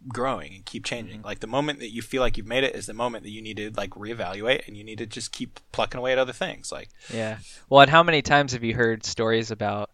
[0.08, 1.22] growing and keep changing?
[1.22, 3.42] Like the moment that you feel like you've made it is the moment that you
[3.42, 6.72] need to like reevaluate, and you need to just keep plucking away at other things.
[6.72, 7.40] Like, yeah.
[7.70, 9.90] Well, and how many times have you heard stories about,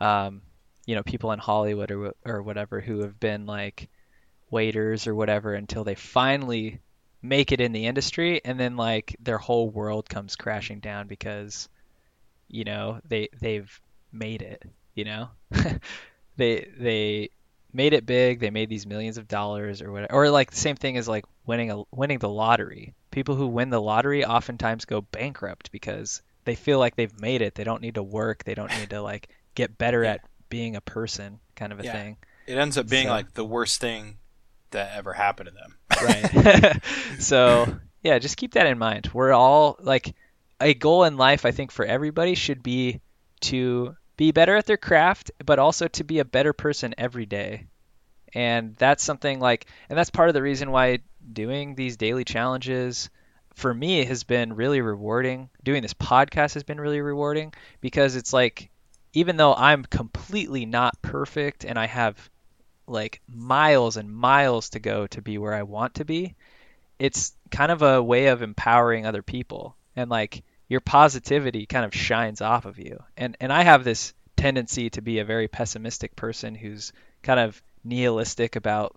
[0.00, 0.42] um,
[0.86, 3.88] you know, people in Hollywood or or whatever who have been like
[4.50, 6.80] waiters or whatever until they finally
[7.22, 11.68] make it in the industry, and then like their whole world comes crashing down because,
[12.48, 13.80] you know, they they've
[14.12, 14.62] made it.
[14.94, 15.28] You know,
[16.36, 17.30] they they
[17.72, 18.40] made it big.
[18.40, 20.12] They made these millions of dollars or whatever.
[20.12, 22.94] Or like the same thing as like winning a winning the lottery.
[23.10, 27.54] People who win the lottery oftentimes go bankrupt because they feel like they've made it.
[27.54, 28.44] They don't need to work.
[28.44, 30.12] They don't need to like get better Yeah.
[30.12, 31.92] at being a person, kind of a Yeah.
[31.92, 32.16] thing.
[32.46, 34.18] it ends up being So- like the worst thing
[34.70, 35.76] that ever happened to them.
[36.00, 36.82] Right.
[37.22, 39.10] so yeah, just keep that in mind.
[39.12, 40.14] We're all like
[40.60, 41.44] a goal in life.
[41.44, 43.00] I think for everybody should be
[43.42, 47.66] to be better at their craft, but also to be a better person every day.
[48.32, 51.00] And that's something like, and that's part of the reason why
[51.32, 53.10] doing these daily challenges,
[53.54, 55.48] for me has been really rewarding.
[55.62, 58.70] Doing this podcast has been really rewarding because it's like
[59.12, 62.30] even though I'm completely not perfect and I have
[62.86, 66.36] like miles and miles to go to be where I want to be,
[66.98, 71.94] it's kind of a way of empowering other people and like your positivity kind of
[71.94, 73.02] shines off of you.
[73.16, 76.92] And and I have this tendency to be a very pessimistic person who's
[77.22, 78.96] kind of nihilistic about,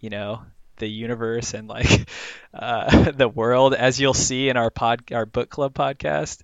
[0.00, 0.42] you know,
[0.76, 2.08] the universe and like
[2.54, 6.42] uh, the world, as you'll see in our pod, our book club podcast.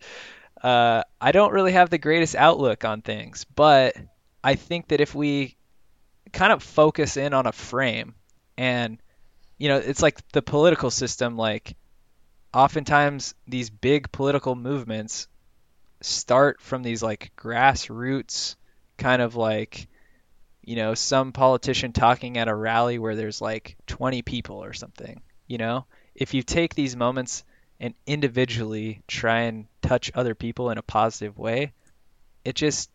[0.63, 3.97] Uh, I don't really have the greatest outlook on things, but
[4.43, 5.57] I think that if we
[6.33, 8.15] kind of focus in on a frame
[8.57, 8.99] and
[9.57, 11.75] you know it's like the political system like
[12.53, 15.29] oftentimes these big political movements
[16.01, 18.57] start from these like grassroots
[18.97, 19.89] kind of like
[20.63, 25.21] you know some politician talking at a rally where there's like 20 people or something
[25.47, 25.85] you know
[26.15, 27.45] if you take these moments
[27.81, 31.73] and individually try and touch other people in a positive way,
[32.45, 32.91] it just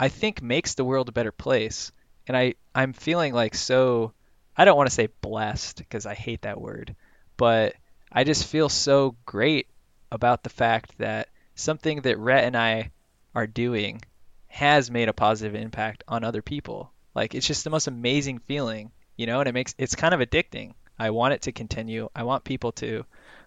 [0.00, 1.92] I think makes the world a better place.
[2.26, 4.12] And I I'm feeling like so
[4.56, 6.96] I don't want to say blessed because I hate that word,
[7.36, 7.74] but
[8.12, 9.68] I just feel so great
[10.10, 12.90] about the fact that something that Rhett and I
[13.34, 14.02] are doing
[14.46, 16.92] has made a positive impact on other people.
[17.14, 20.20] Like it's just the most amazing feeling, you know, and it makes it's kind of
[20.20, 20.74] addicting.
[20.98, 22.08] I want it to continue.
[22.14, 23.04] I want people to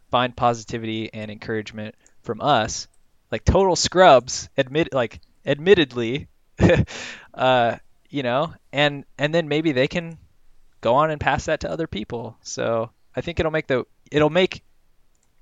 [0.09, 2.88] find positivity and encouragement from us,
[3.32, 6.28] like total scrubs, admit like admittedly,
[7.34, 7.78] uh,
[8.09, 10.18] you know, and and then maybe they can
[10.82, 12.38] go on and pass that to other people.
[12.41, 14.64] So I think it'll make the it'll make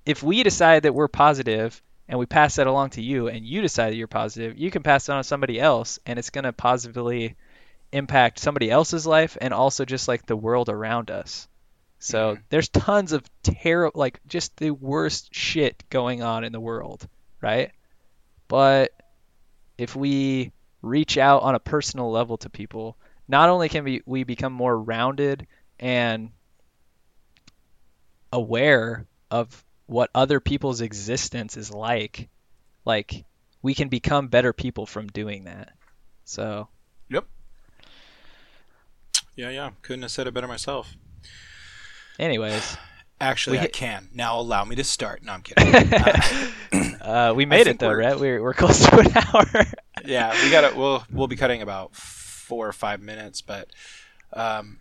[0.05, 3.61] if we decide that we're positive and we pass that along to you and you
[3.61, 6.45] decide that you're positive, you can pass it on to somebody else and it's going
[6.45, 7.36] to positively
[7.91, 11.47] impact somebody else's life and also just like the world around us.
[11.99, 12.41] So mm-hmm.
[12.49, 17.07] there's tons of terrible, like just the worst shit going on in the world,
[17.41, 17.72] right?
[18.47, 18.91] But
[19.78, 20.51] if we
[20.82, 22.97] reach out on a personal level to people,
[23.28, 25.45] not only can we, we become more rounded
[25.80, 26.32] and
[28.32, 32.30] aware of what other people's existence is like,
[32.86, 33.25] like
[33.61, 35.73] we can become better people from doing that.
[36.25, 36.67] So.
[37.09, 37.25] Yep.
[39.36, 39.71] Yeah, yeah.
[39.82, 40.93] Couldn't have said it better myself.
[42.19, 42.77] Anyways.
[43.21, 44.09] Actually, we, I can.
[44.13, 45.23] Now allow me to start.
[45.23, 45.93] No, I'm kidding.
[45.93, 48.17] Uh, uh, we made it though, right?
[48.17, 49.65] We're we're close to an hour.
[50.05, 50.75] yeah, we got it.
[50.77, 53.69] We'll we'll be cutting about four or five minutes, but
[54.32, 54.80] um,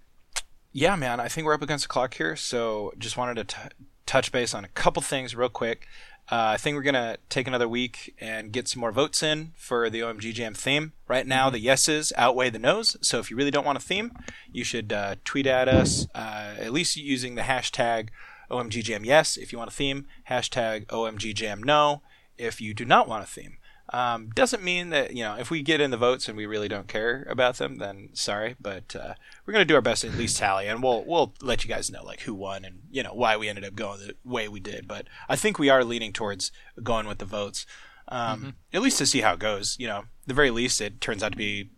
[0.73, 2.37] yeah, man, I think we're up against the clock here.
[2.37, 3.75] So just wanted to t-
[4.07, 5.87] touch base on a couple things real quick.
[6.31, 9.89] Uh, I think we're gonna take another week and get some more votes in for
[9.89, 10.93] the OMG Jam theme.
[11.07, 11.55] Right now, mm-hmm.
[11.55, 12.99] the yeses outweigh the nos.
[13.01, 14.13] So if you really don't want a theme,
[14.53, 18.09] you should uh, tweet at us, uh, at least using the hashtag
[18.51, 20.07] OMG Jam yes if you want a theme.
[20.29, 22.03] Hashtag OMG Jam no
[22.37, 23.58] if you do not want a theme.
[23.91, 26.69] Um, doesn't mean that you know if we get in the votes and we really
[26.69, 29.15] don't care about them, then sorry, but uh,
[29.47, 31.91] we're gonna do our best to at least tally, and we'll we'll let you guys
[31.91, 34.61] know like who won and you know why we ended up going the way we
[34.61, 34.87] did.
[34.87, 37.65] But I think we are leaning towards going with the votes,
[38.09, 38.49] um, mm-hmm.
[38.75, 39.77] at least to see how it goes.
[39.79, 41.71] You know, the very least it turns out to be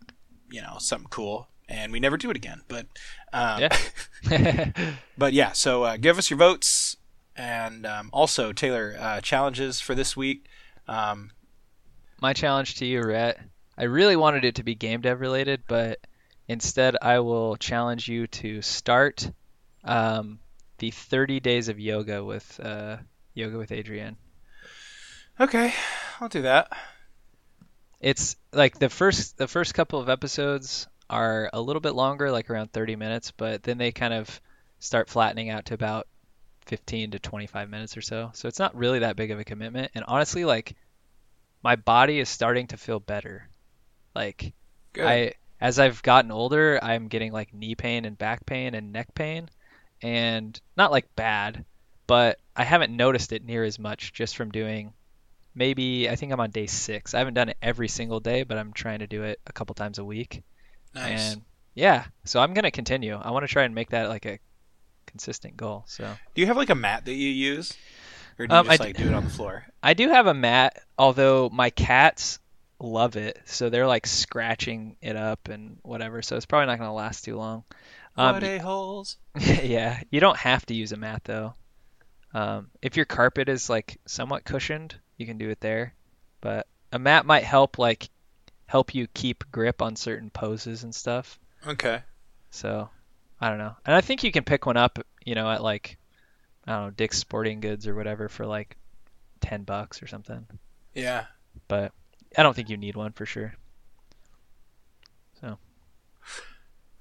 [0.50, 2.62] you know something cool, and we never do it again.
[2.66, 2.86] But
[3.32, 4.72] um, yeah,
[5.16, 5.52] but yeah.
[5.52, 6.96] So uh, give us your votes,
[7.36, 10.46] and um, also Taylor uh, challenges for this week.
[10.88, 11.30] Um,
[12.20, 13.40] my challenge to you, Rhett.
[13.76, 16.00] I really wanted it to be game dev related, but
[16.48, 19.30] instead I will challenge you to start
[19.84, 20.38] um,
[20.78, 22.98] the 30 days of yoga with uh,
[23.34, 24.16] yoga with Adriene.
[25.38, 25.72] Okay,
[26.20, 26.70] I'll do that.
[28.00, 32.50] It's like the first the first couple of episodes are a little bit longer, like
[32.50, 34.40] around 30 minutes, but then they kind of
[34.78, 36.06] start flattening out to about
[36.66, 38.30] 15 to 25 minutes or so.
[38.34, 39.90] So it's not really that big of a commitment.
[39.94, 40.76] And honestly, like
[41.62, 43.48] my body is starting to feel better.
[44.14, 44.52] Like
[44.92, 45.06] Good.
[45.06, 49.14] I as I've gotten older, I'm getting like knee pain and back pain and neck
[49.14, 49.48] pain
[50.02, 51.64] and not like bad,
[52.06, 54.92] but I haven't noticed it near as much just from doing
[55.54, 57.14] maybe I think I'm on day 6.
[57.14, 59.74] I haven't done it every single day, but I'm trying to do it a couple
[59.74, 60.42] times a week.
[60.94, 61.32] Nice.
[61.32, 61.42] And
[61.74, 63.14] yeah, so I'm going to continue.
[63.14, 64.38] I want to try and make that like a
[65.06, 65.84] consistent goal.
[65.86, 67.74] So Do you have like a mat that you use?
[68.38, 69.64] Or do you um, just I like do it on the floor?
[69.82, 72.38] I do have a mat, although my cats
[72.78, 76.22] love it, so they're like scratching it up and whatever.
[76.22, 77.64] So it's probably not going to last too long.
[78.16, 79.16] Um, what a holes.
[79.38, 81.54] yeah, you don't have to use a mat though.
[82.32, 85.94] Um, if your carpet is like somewhat cushioned, you can do it there.
[86.40, 88.08] But a mat might help like
[88.66, 91.38] help you keep grip on certain poses and stuff.
[91.66, 92.00] Okay.
[92.50, 92.88] So
[93.40, 95.98] I don't know, and I think you can pick one up, you know, at like
[96.66, 98.76] I don't know Dick's Sporting Goods or whatever for like
[99.40, 100.46] ten bucks or something.
[100.94, 101.24] Yeah.
[101.68, 101.92] But
[102.36, 103.54] I don't think you need one for sure.
[105.40, 105.58] So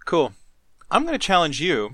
[0.06, 0.34] Cool.
[0.90, 1.92] I'm going to challenge you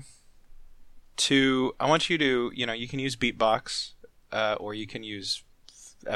[1.18, 1.74] to.
[1.78, 2.50] I want you to.
[2.54, 3.92] You know, you can use BeepBox,
[4.32, 5.42] uh, or you can use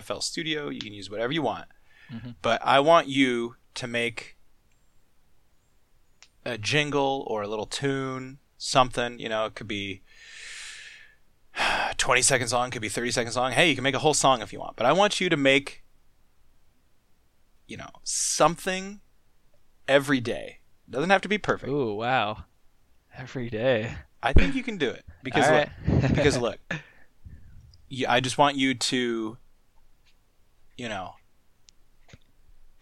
[0.02, 0.68] FL Studio.
[0.70, 1.66] You can use whatever you want.
[2.10, 2.36] Mhm.
[2.42, 4.36] But I want you to make
[6.44, 9.18] a jingle or a little tune, something.
[9.18, 10.00] You know, it could be
[11.96, 13.52] 20 seconds long, could be 30 seconds long.
[13.52, 14.76] Hey, you can make a whole song if you want.
[14.76, 15.82] But I want you to make,
[17.66, 19.00] you know, something
[19.88, 20.58] every day.
[20.88, 21.70] It Doesn't have to be perfect.
[21.70, 22.44] ooh wow,
[23.16, 23.92] every day.
[24.22, 25.68] I think you can do it because look,
[26.02, 26.14] right.
[26.14, 26.58] because look,
[27.88, 29.38] you, I just want you to,
[30.76, 31.14] you know,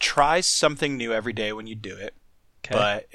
[0.01, 2.15] try something new every day when you do it.
[2.63, 2.75] 'Kay.
[2.75, 3.07] But,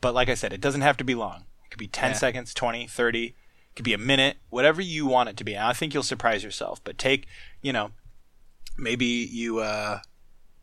[0.00, 1.44] but like I said, it doesn't have to be long.
[1.64, 2.16] It could be 10 Yeah.
[2.16, 3.34] seconds, 20, 30, it
[3.80, 5.54] could be a minute, whatever you want it to be.
[5.54, 6.84] And I think you'll surprise yourself.
[6.84, 7.26] But take,
[7.62, 7.92] you know,
[8.76, 10.00] maybe you uh,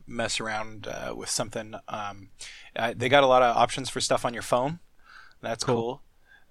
[0.05, 1.74] mess around uh, with something.
[1.88, 2.30] Um,
[2.76, 4.78] uh, they got a lot of options for stuff on your phone.
[5.41, 5.76] That's Cool.
[5.76, 6.01] cool.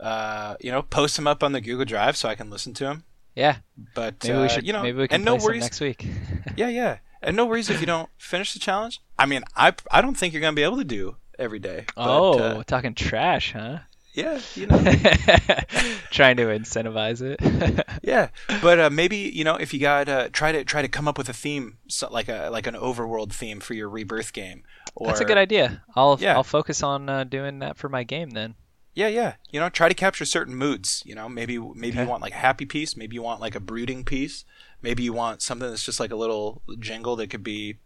[0.04, 2.84] Uh, you know, post them up on the Google Drive so I can listen to
[2.84, 3.04] them.
[3.36, 3.58] yeah,
[3.94, 4.66] But maybe uh, we should.
[4.66, 5.62] you know, maybe we can and no worries.
[5.62, 6.04] next week.
[6.56, 9.00] Yeah, yeah, and no worries if you don't finish the challenge.
[9.18, 11.84] I mean, I I don't think you're gonna be able to do every day.
[11.94, 13.80] But, oh, uh, talking trash, huh?
[14.16, 14.78] Yeah, you know,
[16.10, 17.86] Trying to incentivize it.
[18.02, 18.28] yeah.
[18.62, 21.18] But uh, maybe you know if you got uh, try to try to come up
[21.18, 24.62] with a theme, so, like a like an overworld theme for your rebirth game.
[24.94, 25.82] Or, That's a good idea.
[25.94, 26.34] I'll Yeah.
[26.34, 28.54] I'll focus on uh, doing that for my game then.
[28.94, 29.34] Yeah, yeah.
[29.50, 31.02] You know, try to capture certain moods.
[31.04, 32.96] You know, maybe maybe you want like a happy piece.
[32.96, 34.46] Maybe you want like a brooding piece.
[34.80, 37.76] Maybe you want something that's just like a little jingle that could be,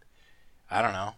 [0.69, 1.15] I don't know,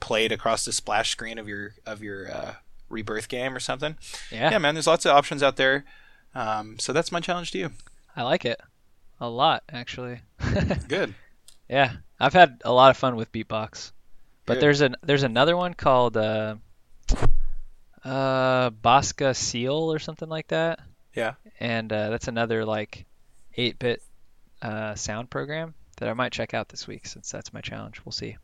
[0.00, 2.54] played across the splash screen of your of your uh,
[2.92, 3.96] rebirth game or something.
[4.30, 4.74] Yeah, Yeah, man.
[4.74, 5.84] There's lots of options out there.
[6.34, 7.70] Um, so that's my challenge to you.
[8.16, 8.60] I like it
[9.20, 10.20] a lot actually.
[10.88, 11.14] Good.
[11.68, 13.92] yeah, I've had a lot of fun with BeepBox,
[14.46, 14.62] but Good.
[14.62, 16.56] there's an there's another one called uh,
[18.04, 20.80] uh, Bosca Ceoil or something like that.
[21.14, 21.34] Yeah.
[21.60, 23.04] and uh, that's another like
[23.58, 24.02] 8-bit
[24.62, 28.00] uh, sound program that I might check out this week since that's my challenge.
[28.04, 28.38] We'll see.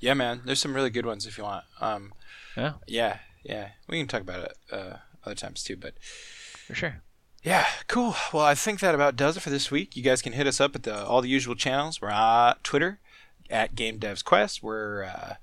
[0.00, 0.42] Yeah, man.
[0.44, 1.64] There's some really good ones if you want.
[1.80, 2.12] Um,
[2.56, 2.72] Yeah.
[2.88, 3.18] Yeah.
[3.42, 3.70] Yeah.
[3.88, 5.94] We can talk about it uh, other times too, but.
[6.66, 7.02] For sure.
[7.42, 8.14] Yeah, cool.
[8.34, 9.96] Well, I think that about does it for this week.
[9.96, 12.00] You guys can hit us up at the, all the usual channels.
[12.00, 13.00] We're on Twitter
[13.48, 14.62] at Game Devs Quest.
[14.62, 15.34] We're uh,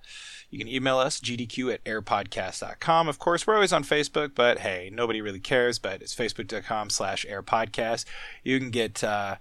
[0.50, 3.10] you can email us gdq at airpodcast.com.
[3.10, 5.80] Of course, we're always on Facebook, but hey, nobody really cares.
[5.80, 8.06] But it's facebook.com slash airpodcast.
[8.44, 9.36] You can get uh,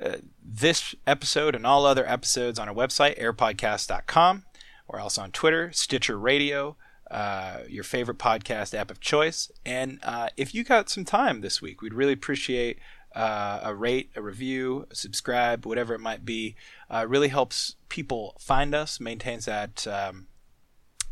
[0.00, 4.44] uh, this episode and all other episodes on our website airpodcast.com.
[4.88, 6.76] We're also on Twitter, Stitcher Radio,
[7.10, 9.50] uh, your favorite podcast app of choice.
[9.66, 12.78] And uh, if you got some time this week, we'd really appreciate
[13.14, 16.54] uh, a rate, a review, a subscribe, whatever it might be.
[16.88, 20.28] Uh, really helps people find us, maintains that, um,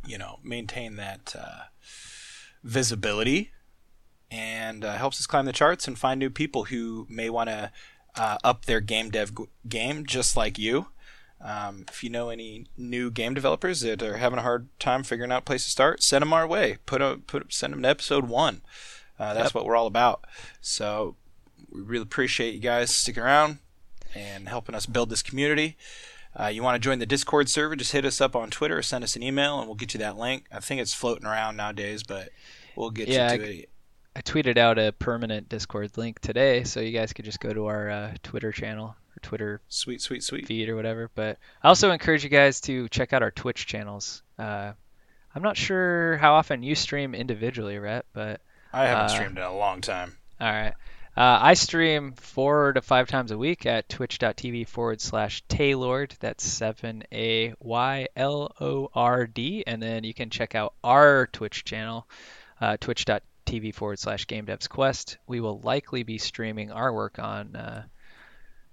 [0.07, 1.64] you know, maintain that uh,
[2.62, 3.51] visibility,
[4.30, 7.72] and uh, helps us climb the charts and find new people who may want to
[8.14, 9.32] uh, up their game dev
[9.68, 10.86] game just like you.
[11.41, 15.30] Um, if you know any new game developers that are having a hard time figuring
[15.30, 16.78] out a place to start, send them our way.
[16.86, 18.62] Put a put send them to episode one.
[19.18, 19.55] Uh, that's Yep.
[19.55, 20.24] what we're all about.
[20.61, 21.16] So
[21.70, 23.59] we really appreciate you guys sticking around
[24.14, 25.76] and helping us build this community.
[26.39, 27.74] Uh, you want to join the Discord server?
[27.76, 29.99] Just hit us up on Twitter or send us an email, and we'll get you
[29.99, 30.45] that link.
[30.53, 32.30] I think it's floating around nowadays, but
[32.76, 33.70] we'll get Yeah, you to I- it.
[34.16, 37.66] I tweeted out a permanent Discord link today, so you guys could just go to
[37.66, 40.46] our uh, Twitter channel or Twitter Sweet, sweet, sweet.
[40.46, 41.10] feed or whatever.
[41.14, 44.22] But I also encourage you guys to check out our Twitch channels.
[44.38, 44.72] Uh,
[45.34, 48.40] I'm not sure how often you stream individually, Rhett, but
[48.72, 50.16] I haven't Uh, streamed in a long time.
[50.40, 50.74] All right.
[51.16, 56.14] Uh, I stream four to five times a week at twitch.tv forward slash Taylord.
[56.20, 59.64] That's 7 A Y L O R D.
[59.66, 62.06] And then you can check out our Twitch channel,
[62.60, 65.18] uh, twitch.tv forward slash Game Devs Quest.
[65.26, 67.84] We will likely be streaming our work on uh,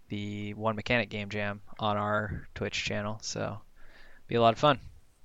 [0.10, 3.20] the One Mechanic Game Jam on our Twitch channel.
[3.22, 3.60] So
[4.28, 4.80] be a lot of fun.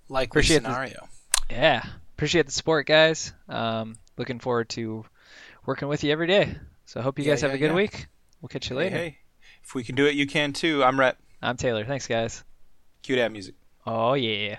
[0.08, 1.08] Like appreciate the- scenario.
[1.50, 1.82] Yeah.
[2.16, 3.32] Appreciate the support, guys.
[3.48, 5.04] Um, looking forward to
[5.66, 6.54] working with you every day.
[6.86, 7.74] So hope you Yeah, guys have yeah, a good yeah.
[7.74, 8.06] week.
[8.40, 8.96] We'll catch you Hey, later.
[8.96, 9.18] hey,
[9.64, 10.82] if we can do it, you can too.
[10.84, 11.16] I'm Rhett.
[11.42, 11.84] I'm Taylor.
[11.84, 12.42] Thanks, guys.
[13.02, 13.54] Cue that music.
[13.86, 14.58] Oh, yeah.